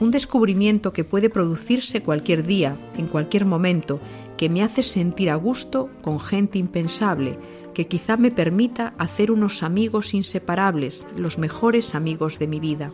[0.00, 4.00] un descubrimiento que puede producirse cualquier día, en cualquier momento,
[4.36, 7.38] que me hace sentir a gusto con gente impensable,
[7.74, 12.92] que quizá me permita hacer unos amigos inseparables, los mejores amigos de mi vida.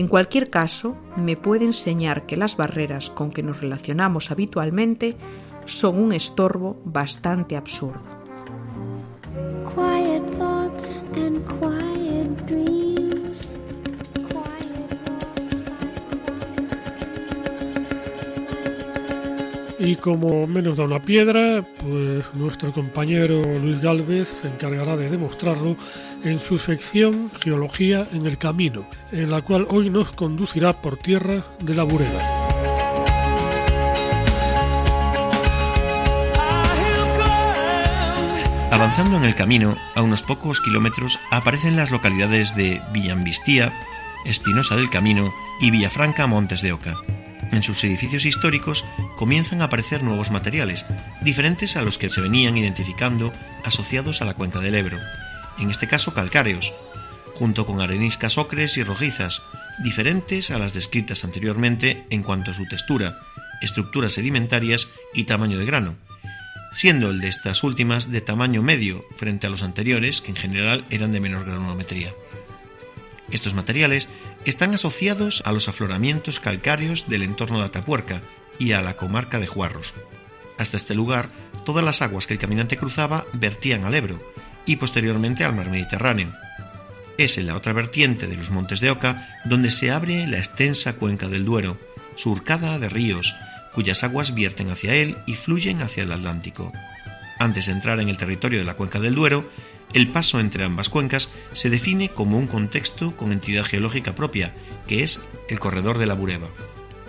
[0.00, 5.14] En cualquier caso, me puede enseñar que las barreras con que nos relacionamos habitualmente
[5.66, 8.19] son un estorbo bastante absurdo.
[19.82, 25.74] Y como menos da una piedra, pues nuestro compañero Luis Galvez se encargará de demostrarlo
[26.22, 31.42] en su sección Geología en el Camino, en la cual hoy nos conducirá por tierra
[31.60, 32.40] de la Burela.
[38.70, 43.72] Avanzando en el camino, a unos pocos kilómetros aparecen las localidades de Villambistía,
[44.26, 46.96] Espinosa del Camino y Villafranca Montes de Oca.
[47.52, 48.84] En sus edificios históricos
[49.16, 50.86] comienzan a aparecer nuevos materiales,
[51.22, 53.32] diferentes a los que se venían identificando
[53.64, 54.98] asociados a la cuenca del Ebro,
[55.58, 56.72] en este caso calcáreos,
[57.34, 59.42] junto con areniscas ocres y rojizas,
[59.82, 63.18] diferentes a las descritas anteriormente en cuanto a su textura,
[63.60, 65.96] estructuras sedimentarias y tamaño de grano,
[66.70, 70.84] siendo el de estas últimas de tamaño medio frente a los anteriores, que en general
[70.90, 72.12] eran de menor granulometría.
[73.30, 74.08] Estos materiales
[74.44, 78.22] están asociados a los afloramientos calcáreos del entorno de Atapuerca
[78.58, 79.94] y a la comarca de Juarros.
[80.58, 81.28] Hasta este lugar,
[81.64, 84.20] todas las aguas que el caminante cruzaba vertían al Ebro
[84.66, 86.32] y posteriormente al mar Mediterráneo.
[87.18, 90.94] Es en la otra vertiente de los montes de Oca donde se abre la extensa
[90.94, 91.78] cuenca del Duero,
[92.16, 93.34] surcada de ríos,
[93.74, 96.72] cuyas aguas vierten hacia él y fluyen hacia el Atlántico.
[97.38, 99.48] Antes de entrar en el territorio de la cuenca del Duero,
[99.92, 104.54] El paso entre ambas cuencas se define como un contexto con entidad geológica propia,
[104.86, 106.48] que es el corredor de la Bureba.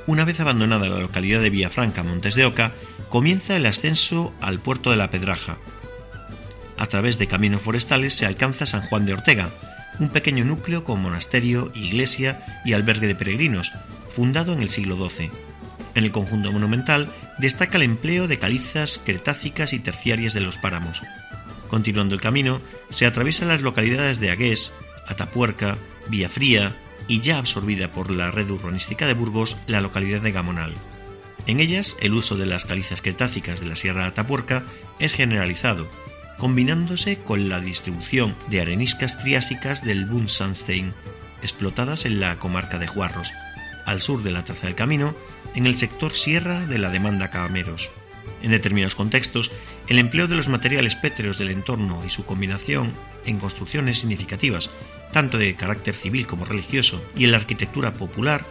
[0.08, 2.72] Una vez abandonada la localidad de Villafranca, Montes de Oca,
[3.10, 5.58] comienza el ascenso al puerto de la Pedraja.
[6.78, 9.52] A través de caminos forestales se alcanza San Juan de Ortega,
[10.00, 13.72] un pequeño núcleo con monasterio, iglesia y albergue de peregrinos,
[14.16, 15.30] fundado en el siglo XII.
[15.94, 21.04] En el conjunto monumental destaca el empleo de calizas cretácicas y terciarias de los páramos.
[21.72, 22.60] Continuando el camino,
[22.90, 24.74] se atraviesan las localidades de Agués,
[25.08, 25.78] Atapuerca,
[26.10, 26.76] Villafría
[27.08, 30.74] y ya absorbida por la red urbanística de Burgos, la localidad de Gamonal.
[31.48, 34.64] En ellas, el uso de las calizas cretácicas de la Sierra de Atapuerca
[35.00, 35.90] es generalizado,
[36.38, 40.94] combinándose con la distribución de areniscas triásicas del Buntsandstein,
[41.42, 43.32] explotadas en la comarca de Juarros,
[43.86, 45.16] al sur de la Traza del Camino,
[45.56, 47.92] en el sector sierra de la demanda Cameros.
[48.42, 49.52] En determinados contextos,
[49.88, 52.92] el empleo de los materiales pétreos del entorno y su combinación
[53.26, 54.72] en construcciones significativas,
[55.12, 58.44] tanto de carácter civil como religioso, y en la arquitectura popular,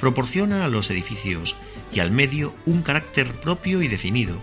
[0.00, 1.56] proporciona a los edificios
[1.92, 4.36] y al medio un carácter propio y definido,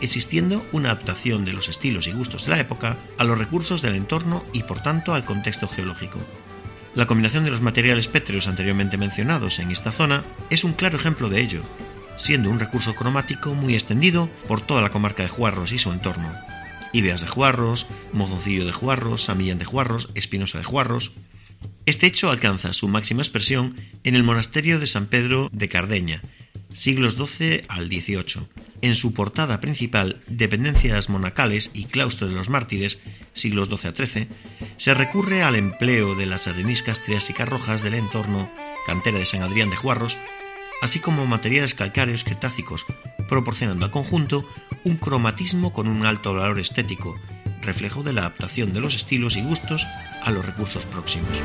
[0.00, 3.94] existiendo una adaptación de los estilos y gustos de la época a los recursos del
[3.94, 6.18] entorno y por tanto al contexto geológico.
[6.94, 11.30] La combinación de los materiales pétreos anteriormente mencionados en esta zona es un claro ejemplo
[11.30, 11.62] de ello,
[12.16, 16.32] siendo un recurso cromático muy extendido por toda la comarca de Juarros y su entorno.
[16.92, 21.12] Ibeas de Juarros, Mozoncillo de Juarros, Samillán de Juarros, Espinosa de Juarros.
[21.86, 26.22] Este hecho alcanza su máxima expresión en el monasterio de San Pedro de Cardeña,
[26.72, 28.46] siglos XII al XVIII.
[28.82, 33.00] En su portada principal, Dependencias monacales y Claustro de los Mártires,
[33.32, 34.28] siglos XII a XIII,
[34.76, 38.50] se recurre al empleo de las areniscas triásicas rojas del entorno,
[38.86, 40.18] cantera de San Adrián de Juarros,
[40.82, 42.84] así como materiales calcáreos cretácicos,
[43.28, 44.44] proporcionando al conjunto
[44.84, 47.18] un cromatismo con un alto valor estético,
[47.62, 49.86] reflejo de la adaptación de los estilos y gustos
[50.22, 51.40] a los recursos próximos.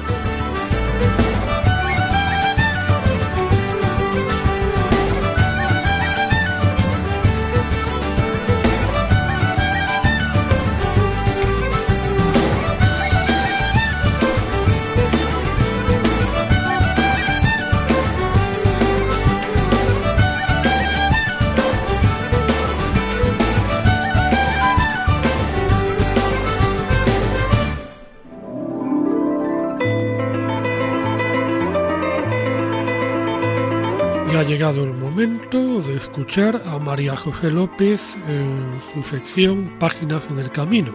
[34.48, 40.52] Llegado el momento de escuchar a María José López en su sección Páginas en el
[40.52, 40.93] Camino.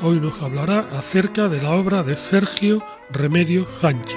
[0.00, 4.16] Hoy nos hablará acerca de la obra de Sergio Remedio Sánchez.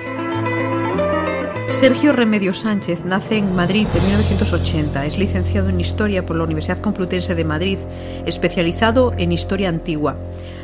[1.68, 5.06] Sergio Remedio Sánchez nace en Madrid en 1980.
[5.06, 7.80] Es licenciado en Historia por la Universidad Complutense de Madrid,
[8.26, 10.16] especializado en Historia Antigua.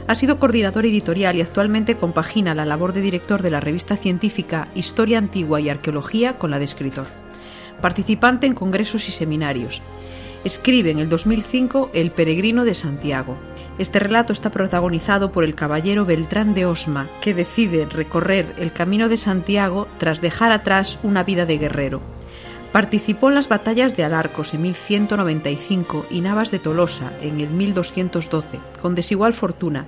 [0.08, 4.70] Ha sido coordinador editorial y actualmente compagina la labor de director de la revista científica
[4.74, 7.25] Historia Antigua y Arqueología con la de escritor
[7.82, 9.82] participante en congresos y seminarios.
[10.44, 13.36] Escribe en el 2005 El peregrino de Santiago.
[13.80, 19.10] Este relato está protagonizado por el caballero Beltrán de Osma, que decide recorrer el camino
[19.10, 22.02] de Santiago tras dejar atrás una vida de guerrero.
[22.72, 28.60] Participó en las batallas de Alarcos en 1195 y Navas de Tolosa en el 1212,
[28.82, 29.86] con desigual fortuna,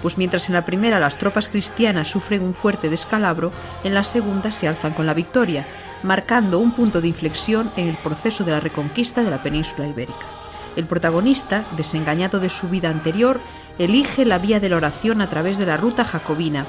[0.00, 3.52] pues mientras en la primera las tropas cristianas sufren un fuerte descalabro,
[3.84, 5.66] en la segunda se alzan con la victoria,
[6.02, 10.26] marcando un punto de inflexión en el proceso de la reconquista de la península ibérica.
[10.76, 13.40] El protagonista, desengañado de su vida anterior,
[13.78, 16.66] elige la vía de la oración a través de la ruta jacobina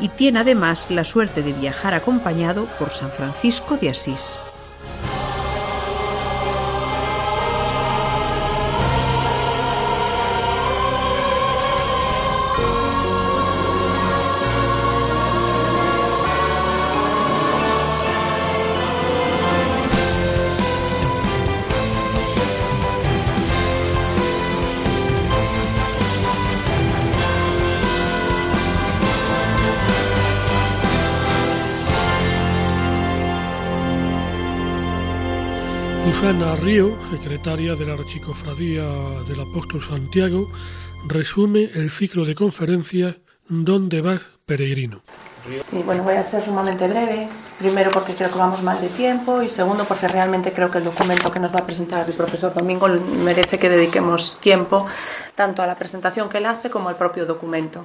[0.00, 4.38] y tiene además la suerte de viajar acompañado por San Francisco de Asís.
[36.26, 38.82] Susana Río, secretaria de la Archicofradía
[39.28, 40.50] del Apóstol Santiago,
[41.06, 43.18] resume el ciclo de conferencias
[43.48, 45.02] ¿Dónde vas, peregrino?
[45.62, 47.28] Sí, bueno, voy a ser sumamente breve.
[47.60, 50.84] Primero porque creo que vamos mal de tiempo y segundo porque realmente creo que el
[50.84, 52.88] documento que nos va a presentar el profesor Domingo
[53.22, 54.84] merece que dediquemos tiempo
[55.36, 57.84] tanto a la presentación que él hace como al propio documento.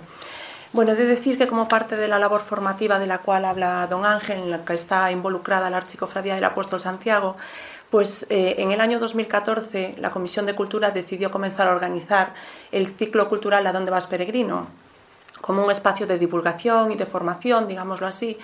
[0.74, 3.86] Bueno, he de decir que como parte de la labor formativa de la cual habla
[3.88, 7.36] don Ángel, en la que está involucrada la Archicofradía del Apóstol Santiago,
[7.92, 12.34] pues eh, en el año 2014 la Comisión de Cultura decidió comenzar a organizar
[12.72, 14.68] el ciclo cultural ¿A dónde vas peregrino?
[15.42, 18.38] como un espacio de divulgación y de formación, digámoslo así,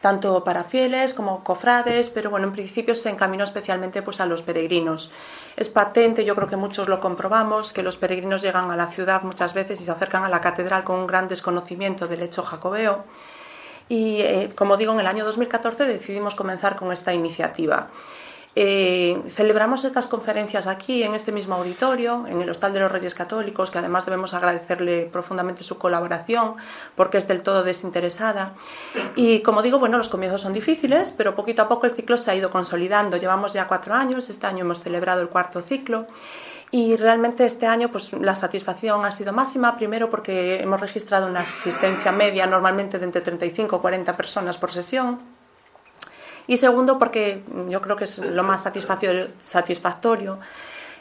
[0.00, 4.42] tanto para fieles como cofrades, pero bueno, en principio se encaminó especialmente pues a los
[4.42, 5.10] peregrinos.
[5.56, 9.22] Es patente, yo creo que muchos lo comprobamos, que los peregrinos llegan a la ciudad
[9.22, 13.04] muchas veces y se acercan a la catedral con un gran desconocimiento del hecho jacobeo.
[13.88, 17.88] Y eh, como digo, en el año 2014 decidimos comenzar con esta iniciativa.
[18.56, 23.14] Eh, celebramos estas conferencias aquí, en este mismo auditorio, en el Hostal de los Reyes
[23.14, 26.54] Católicos, que además debemos agradecerle profundamente su colaboración,
[26.94, 28.54] porque es del todo desinteresada.
[29.16, 32.30] Y como digo, bueno, los comienzos son difíciles, pero poquito a poco el ciclo se
[32.30, 33.16] ha ido consolidando.
[33.16, 36.06] Llevamos ya cuatro años, este año hemos celebrado el cuarto ciclo.
[36.70, 41.40] Y realmente este año pues, la satisfacción ha sido máxima, primero porque hemos registrado una
[41.40, 45.20] asistencia media normalmente de entre 35 o 40 personas por sesión,
[46.46, 50.38] y segundo, porque yo creo que es lo más satisfactorio,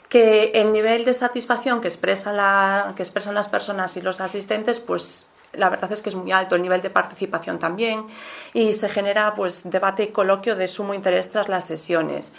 [0.10, 5.70] que el nivel de satisfacción que, que expresan las personas y los asistentes, pues la
[5.70, 8.06] verdad es que es muy alto, el nivel de participación también,
[8.54, 12.32] y se genera pues debate y coloquio de sumo interés tras las sesiones.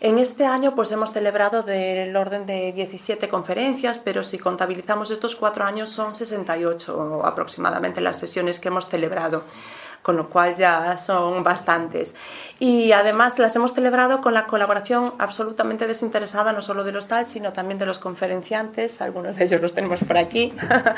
[0.00, 5.34] En este año pues hemos celebrado del orden de 17 conferencias, pero si contabilizamos estos
[5.34, 9.42] cuatro años son 68 aproximadamente las sesiones que hemos celebrado
[10.02, 12.14] con lo cual ya son bastantes.
[12.58, 17.26] Y además las hemos celebrado con la colaboración absolutamente desinteresada, no solo de los tal,
[17.26, 20.52] sino también de los conferenciantes, algunos de ellos los tenemos por aquí,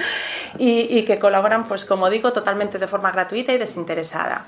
[0.58, 4.46] y, que colaboran, pues como digo, totalmente de forma gratuita y desinteresada.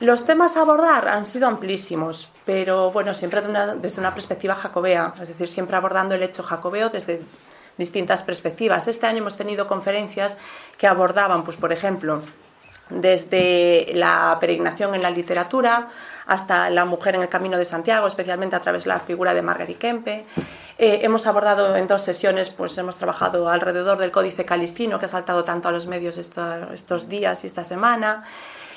[0.00, 3.42] Los temas a abordar han sido amplísimos, pero bueno, siempre
[3.80, 7.20] desde una perspectiva jacobea, es decir, siempre abordando el hecho jacobeo desde
[7.76, 8.86] distintas perspectivas.
[8.88, 10.36] Este año hemos tenido conferencias
[10.76, 12.22] que abordaban, pues por ejemplo,
[12.90, 15.88] desde la peregrinación en la literatura
[16.26, 19.40] hasta la mujer en el camino de Santiago, especialmente a través de la figura de
[19.40, 20.26] Marguerite Kempe.
[20.76, 25.08] Eh, hemos abordado en dos sesiones, pues hemos trabajado alrededor del Códice Calistino, que ha
[25.08, 28.24] saltado tanto a los medios estos días y esta semana.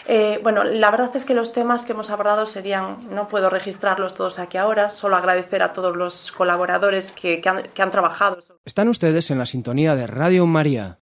[0.08, 4.14] Eh, bueno, la verdad es que los temas que hemos abordado serían, no puedo registrarlos
[4.14, 8.40] todos aquí ahora, solo agradecer a todos los colaboradores que han trabajado.
[8.66, 11.01] Están ustedes en la sintonía de Radio María.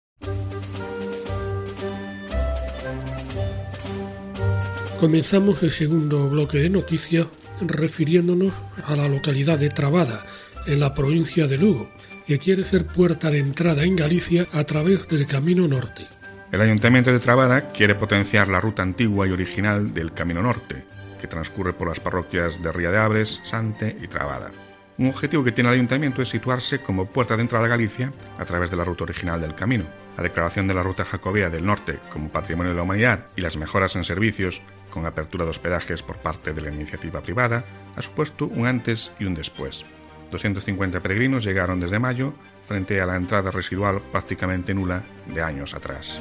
[5.00, 7.26] Comenzamos el segundo bloque de noticias
[7.62, 8.52] refiriéndonos
[8.86, 10.26] a la localidad de Trabada,
[10.68, 11.90] en la provincia de Lugo,
[12.28, 16.06] que quiere ser puerta de entrada en Galicia a través del Camino Norte.
[16.52, 20.84] El Ayuntamiento de Trabada quiere potenciar la ruta antigua y original del Camino Norte,
[21.22, 24.52] que transcurre por las parroquias de Ría de Abres, Sante y Trabada.
[24.98, 28.44] Un objetivo que tiene el ayuntamiento es situarse como puerta de entrada a Galicia a
[28.44, 29.86] través de la ruta original del camino.
[30.18, 33.56] La declaración de la ruta jacobea del norte como patrimonio de la humanidad y las
[33.56, 37.64] mejoras en servicios con apertura de hospedajes por parte de la iniciativa privada
[37.96, 39.86] ha supuesto un antes y un después.
[40.32, 42.34] 250 peregrinos llegaron desde mayo
[42.68, 46.20] frente a la entrada residual prácticamente nula de años atrás.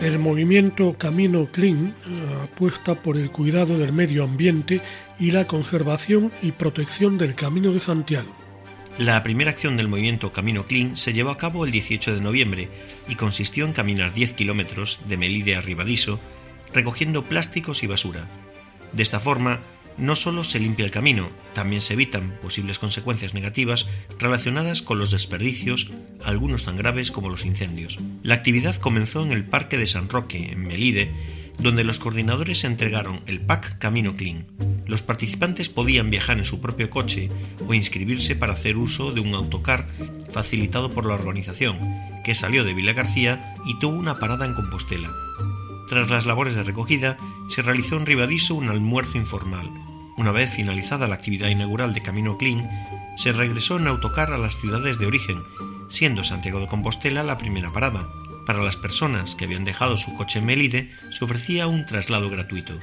[0.00, 4.80] El movimiento Camino Clean eh, apuesta por el cuidado del medio ambiente
[5.18, 8.43] y la conservación y protección del Camino de Santiago.
[8.98, 12.68] La primera acción del movimiento Camino Clean se llevó a cabo el 18 de noviembre
[13.08, 16.20] y consistió en caminar 10 kilómetros de Melide a Ribadiso
[16.72, 18.28] recogiendo plásticos y basura.
[18.92, 19.60] De esta forma,
[19.96, 23.88] no solo se limpia el camino, también se evitan posibles consecuencias negativas
[24.20, 25.90] relacionadas con los desperdicios,
[26.22, 27.98] algunos tan graves como los incendios.
[28.22, 31.12] La actividad comenzó en el Parque de San Roque, en Melide,
[31.58, 34.46] donde los coordinadores entregaron el pack Camino Clean.
[34.86, 37.30] Los participantes podían viajar en su propio coche
[37.66, 39.88] o inscribirse para hacer uso de un autocar
[40.30, 41.78] facilitado por la organización,
[42.24, 45.10] que salió de Villa García y tuvo una parada en Compostela.
[45.88, 49.70] Tras las labores de recogida, se realizó en Ribadiso un almuerzo informal.
[50.16, 52.68] Una vez finalizada la actividad inaugural de Camino Clean,
[53.16, 55.42] se regresó en autocar a las ciudades de origen,
[55.88, 58.08] siendo Santiago de Compostela la primera parada.
[58.46, 62.78] Para las personas que habían dejado su coche en Melide se ofrecía un traslado gratuito.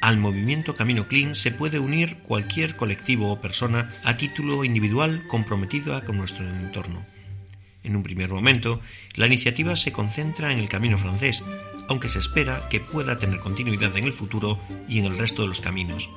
[0.00, 6.02] Al movimiento Camino Clean se puede unir cualquier colectivo o persona a título individual comprometido
[6.04, 7.04] con nuestro entorno.
[7.82, 8.80] En un primer momento,
[9.14, 11.42] la iniciativa se concentra en el camino francés,
[11.88, 15.48] aunque se espera que pueda tener continuidad en el futuro y en el resto de
[15.48, 16.08] los caminos.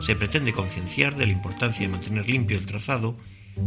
[0.00, 3.16] Se pretende concienciar de la importancia de mantener limpio el trazado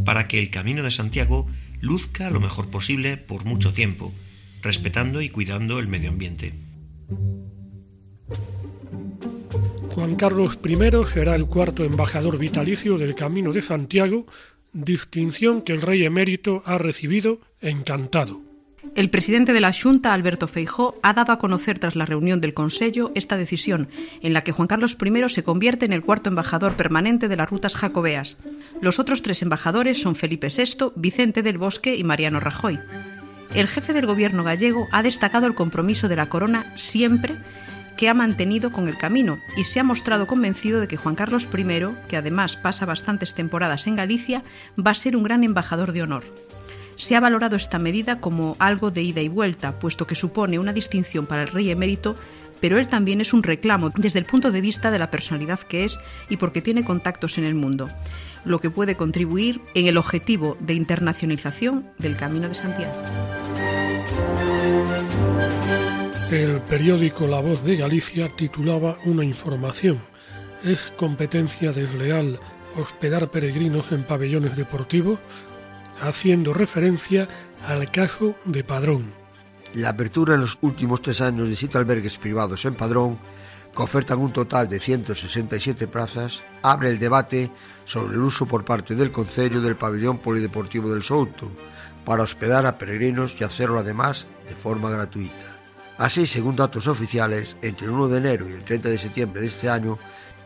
[0.06, 1.46] para que el Camino de Santiago
[1.82, 4.14] luzca lo mejor posible por mucho tiempo,
[4.66, 6.54] respetando y cuidando el medio ambiente.
[9.90, 10.76] Juan Carlos I
[11.14, 14.26] será el cuarto embajador vitalicio del Camino de Santiago,
[14.74, 18.42] distinción que el rey emérito ha recibido encantado.
[18.96, 22.54] El presidente de la Junta, Alberto Feijó, ha dado a conocer tras la reunión del
[22.54, 23.88] Consejo esta decisión,
[24.22, 27.50] en la que Juan Carlos I se convierte en el cuarto embajador permanente de las
[27.50, 28.38] rutas jacobeas.
[28.82, 32.80] Los otros tres embajadores son Felipe VI, Vicente del Bosque y Mariano Rajoy.
[33.54, 37.36] El jefe del gobierno gallego ha destacado el compromiso de la corona siempre
[37.96, 41.48] que ha mantenido con el camino y se ha mostrado convencido de que Juan Carlos
[41.56, 41.66] I,
[42.08, 44.44] que además pasa bastantes temporadas en Galicia,
[44.78, 46.24] va a ser un gran embajador de honor.
[46.98, 50.74] Se ha valorado esta medida como algo de ida y vuelta, puesto que supone una
[50.74, 52.16] distinción para el rey emérito,
[52.62, 55.84] pero él también es un reclamo desde el punto de vista de la personalidad que
[55.84, 57.90] es y porque tiene contactos en el mundo,
[58.46, 62.94] lo que puede contribuir en el objetivo de internacionalización del Camino de Santiago.
[66.32, 70.00] El periódico La Voz de Galicia titulaba una información.
[70.64, 72.40] ¿Es competencia desleal
[72.76, 75.20] hospedar peregrinos en pabellones deportivos?
[76.02, 77.28] Haciendo referencia
[77.66, 79.06] al caso de Padrón.
[79.76, 83.20] La apertura en los últimos tres años de siete albergues privados en Padrón,
[83.76, 87.52] que ofertan un total de 167 plazas, abre el debate
[87.86, 91.52] sobre el uso por parte del Concello del pabellón polideportivo del Souto
[92.04, 95.56] para hospedar a peregrinos y hacerlo además de forma gratuita.
[95.98, 99.48] Así, según datos oficiales, entre el 1 de enero y el 30 de septiembre de
[99.48, 99.98] este año,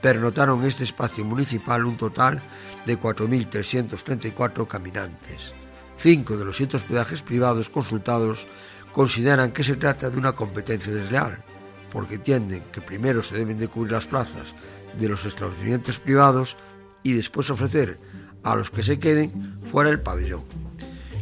[0.01, 2.41] pernotaron este espacio municipal un total
[2.85, 5.53] de 4.334 caminantes.
[5.97, 8.47] Cinco de los siete hospedajes privados consultados
[8.93, 11.43] consideran que se trata de una competencia desleal,
[11.91, 14.53] porque entienden que primero se deben de cubrir las plazas
[14.97, 16.57] de los establecimientos privados
[17.03, 17.99] y después ofrecer
[18.43, 20.43] a los que se queden fuera del pabellón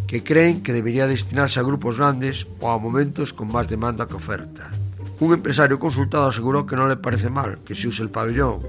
[0.07, 4.15] que creen que debería destinarse a grupos grandes o a momentos con más demanda que
[4.15, 4.71] oferta.
[5.19, 8.61] Un empresario consultado aseguró que no le parece mal que se use el pabellón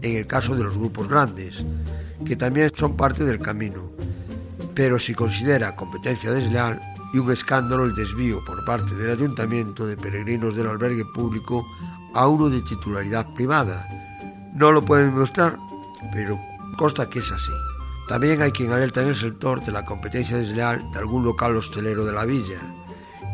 [0.00, 1.64] en el caso de los grupos grandes,
[2.24, 3.90] que también son parte del camino,
[4.74, 6.80] pero si considera competencia desleal
[7.12, 11.66] y un escándalo el desvío por parte del ayuntamiento de peregrinos del albergue público
[12.14, 13.86] a uno de titularidad privada.
[14.54, 15.58] No lo pueden demostrar,
[16.12, 16.38] pero
[16.76, 17.52] consta que es así.
[18.08, 22.04] También hay quien alerta en el sector de la competencia desleal de algún local hostelero
[22.04, 22.60] de la villa,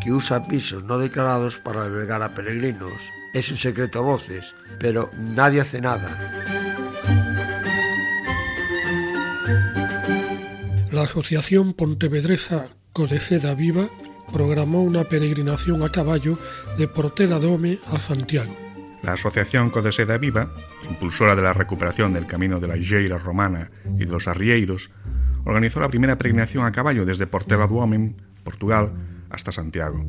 [0.02, 2.92] que usa pisos no declarados para albergar a peregrinos.
[3.34, 6.08] Es un secreto a voces, pero nadie hace nada.
[10.90, 13.88] La Asociación Pontevedresa Codeceda Viva
[14.32, 16.38] programó una peregrinación a caballo
[16.76, 18.61] de Portela Dome a Santiago.
[19.02, 20.52] La Asociación Codeseda Viva,
[20.88, 24.90] impulsora de la recuperación del camino de la Lleira romana y de los arrieiros,
[25.44, 28.92] organizó la primera peregrinación a caballo desde Portela do Homem, Portugal,
[29.28, 30.04] hasta Santiago,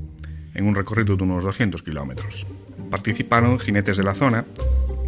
[0.54, 2.46] en un recorrido de unos 200 kilómetros.
[2.92, 4.46] Participaron jinetes de la zona,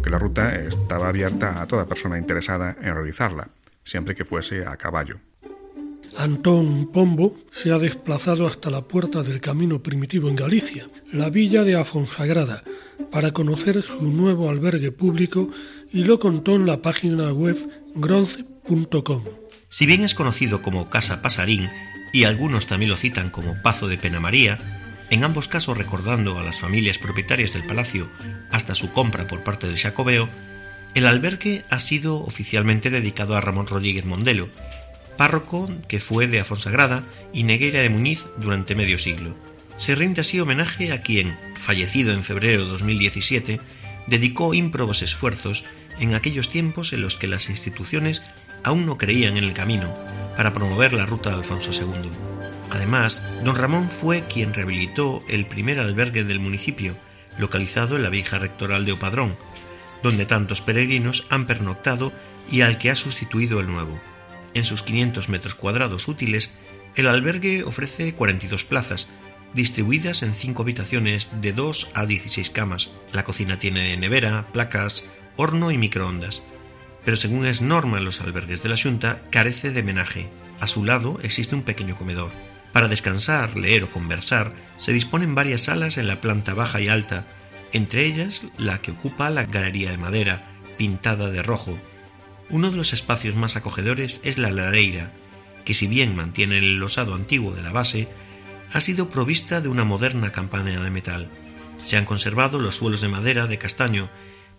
[0.02, 3.50] que la ruta estaba abierta a toda persona interesada en realizarla,
[3.84, 5.20] siempre que fuese a caballo.
[6.18, 11.62] Antón Pombo se ha desplazado hasta la puerta del camino primitivo en Galicia, la villa
[11.62, 12.64] de Afonsagrada,
[13.10, 15.50] para conocer su nuevo albergue público
[15.92, 17.56] y lo contó en la página web
[17.94, 19.24] gronce.com.
[19.68, 21.68] Si bien es conocido como Casa Pasarín
[22.12, 24.58] y algunos también lo citan como Pazo de Pena María,
[25.10, 28.08] en ambos casos recordando a las familias propietarias del palacio
[28.50, 30.28] hasta su compra por parte del Jacobeo,
[30.94, 34.48] el albergue ha sido oficialmente dedicado a Ramón Rodríguez Mondelo,
[35.16, 37.02] párroco que fue de Afonsagrada
[37.32, 39.36] y Negueira de Muñiz durante medio siglo.
[39.76, 43.60] Se rinde así homenaje a quien, fallecido en febrero de 2017,
[44.06, 45.64] dedicó ímprobos esfuerzos
[46.00, 48.22] en aquellos tiempos en los que las instituciones
[48.62, 49.94] aún no creían en el camino
[50.36, 52.10] para promover la ruta de Alfonso II.
[52.70, 56.96] Además, don Ramón fue quien rehabilitó el primer albergue del municipio,
[57.38, 59.36] localizado en la vieja rectoral de Opadrón,
[60.02, 62.12] donde tantos peregrinos han pernoctado
[62.50, 63.98] y al que ha sustituido el nuevo.
[64.56, 66.54] En sus 500 metros cuadrados útiles,
[66.94, 69.06] el albergue ofrece 42 plazas,
[69.52, 72.88] distribuidas en 5 habitaciones de 2 a 16 camas.
[73.12, 75.04] La cocina tiene nevera, placas,
[75.36, 76.42] horno y microondas.
[77.04, 80.30] Pero según es norma en los albergues de la Junta, carece de menaje.
[80.58, 82.30] A su lado existe un pequeño comedor.
[82.72, 87.26] Para descansar, leer o conversar, se disponen varias salas en la planta baja y alta,
[87.74, 90.48] entre ellas la que ocupa la galería de madera,
[90.78, 91.78] pintada de rojo,
[92.50, 95.12] uno de los espacios más acogedores es la lareira,
[95.64, 98.08] que si bien mantiene el losado antiguo de la base,
[98.72, 101.28] ha sido provista de una moderna campana de metal.
[101.84, 104.10] Se han conservado los suelos de madera de castaño,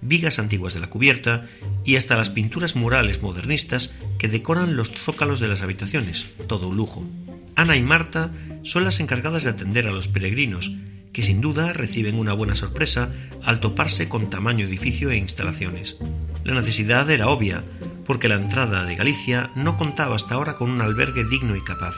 [0.02, 1.46] vigas antiguas de la cubierta
[1.84, 6.78] y hasta las pinturas murales modernistas que decoran los zócalos de las habitaciones, todo un
[6.78, 7.08] lujo.
[7.56, 8.32] Ana y Marta
[8.64, 10.72] son las encargadas de atender a los peregrinos,
[11.18, 13.12] que sin duda reciben una buena sorpresa
[13.44, 15.98] al toparse con tamaño edificio e instalaciones.
[16.44, 17.64] La necesidad era obvia,
[18.06, 21.96] porque la entrada de Galicia no contaba hasta ahora con un albergue digno y capaz,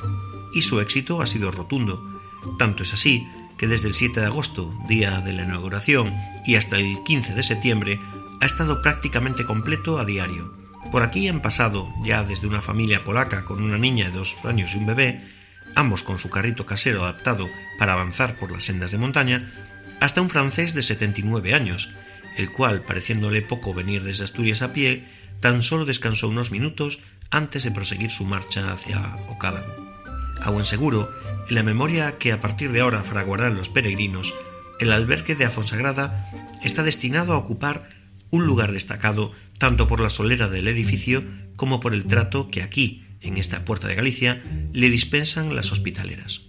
[0.55, 2.01] y su éxito ha sido rotundo.
[2.57, 6.13] Tanto es así que desde el 7 de agosto, día de la inauguración,
[6.45, 7.99] y hasta el 15 de septiembre,
[8.39, 10.53] ha estado prácticamente completo a diario.
[10.93, 14.75] Por aquí han pasado, ya desde una familia polaca con una niña de dos años
[14.75, 15.38] y un bebé,
[15.75, 19.51] ambos con su carrito casero adaptado para avanzar por las sendas de montaña,
[19.99, 21.91] hasta un francés de 79 años,
[22.37, 25.05] el cual, pareciéndole poco venir desde Asturias a pie,
[25.39, 26.99] tan solo descansó unos minutos
[27.31, 29.73] antes de proseguir su marcha hacia Ocádago.
[30.41, 31.11] A buen seguro,
[31.49, 34.33] en la memoria que a partir de ahora fraguarán los peregrinos,
[34.79, 36.31] el albergue de Afonsagrada
[36.63, 37.89] está destinado a ocupar
[38.31, 41.23] un lugar destacado tanto por la solera del edificio
[41.55, 44.43] como por el trato que aquí, en esta puerta de Galicia,
[44.73, 46.48] le dispensan las hospitaleras.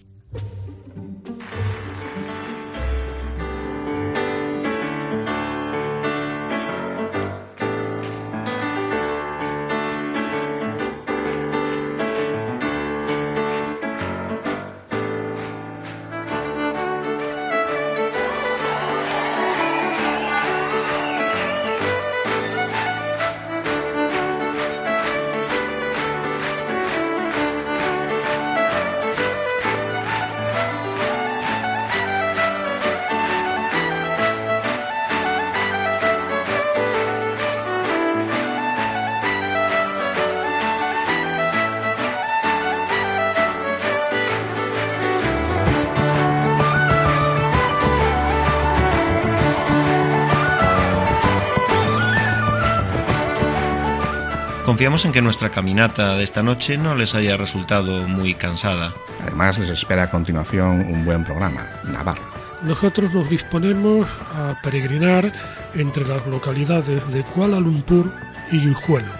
[54.81, 58.95] Confiamos en que nuestra caminata de esta noche no les haya resultado muy cansada.
[59.21, 62.23] Además, les espera a continuación un buen programa, Navarra.
[62.63, 65.35] Nosotros nos disponemos a peregrinar
[65.75, 68.11] entre las localidades de Kuala Lumpur
[68.51, 69.13] y Guijuelo.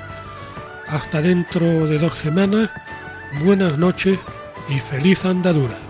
[0.89, 2.71] Hasta dentro de dos semanas,
[3.45, 4.19] buenas noches
[4.71, 5.90] y feliz andadura.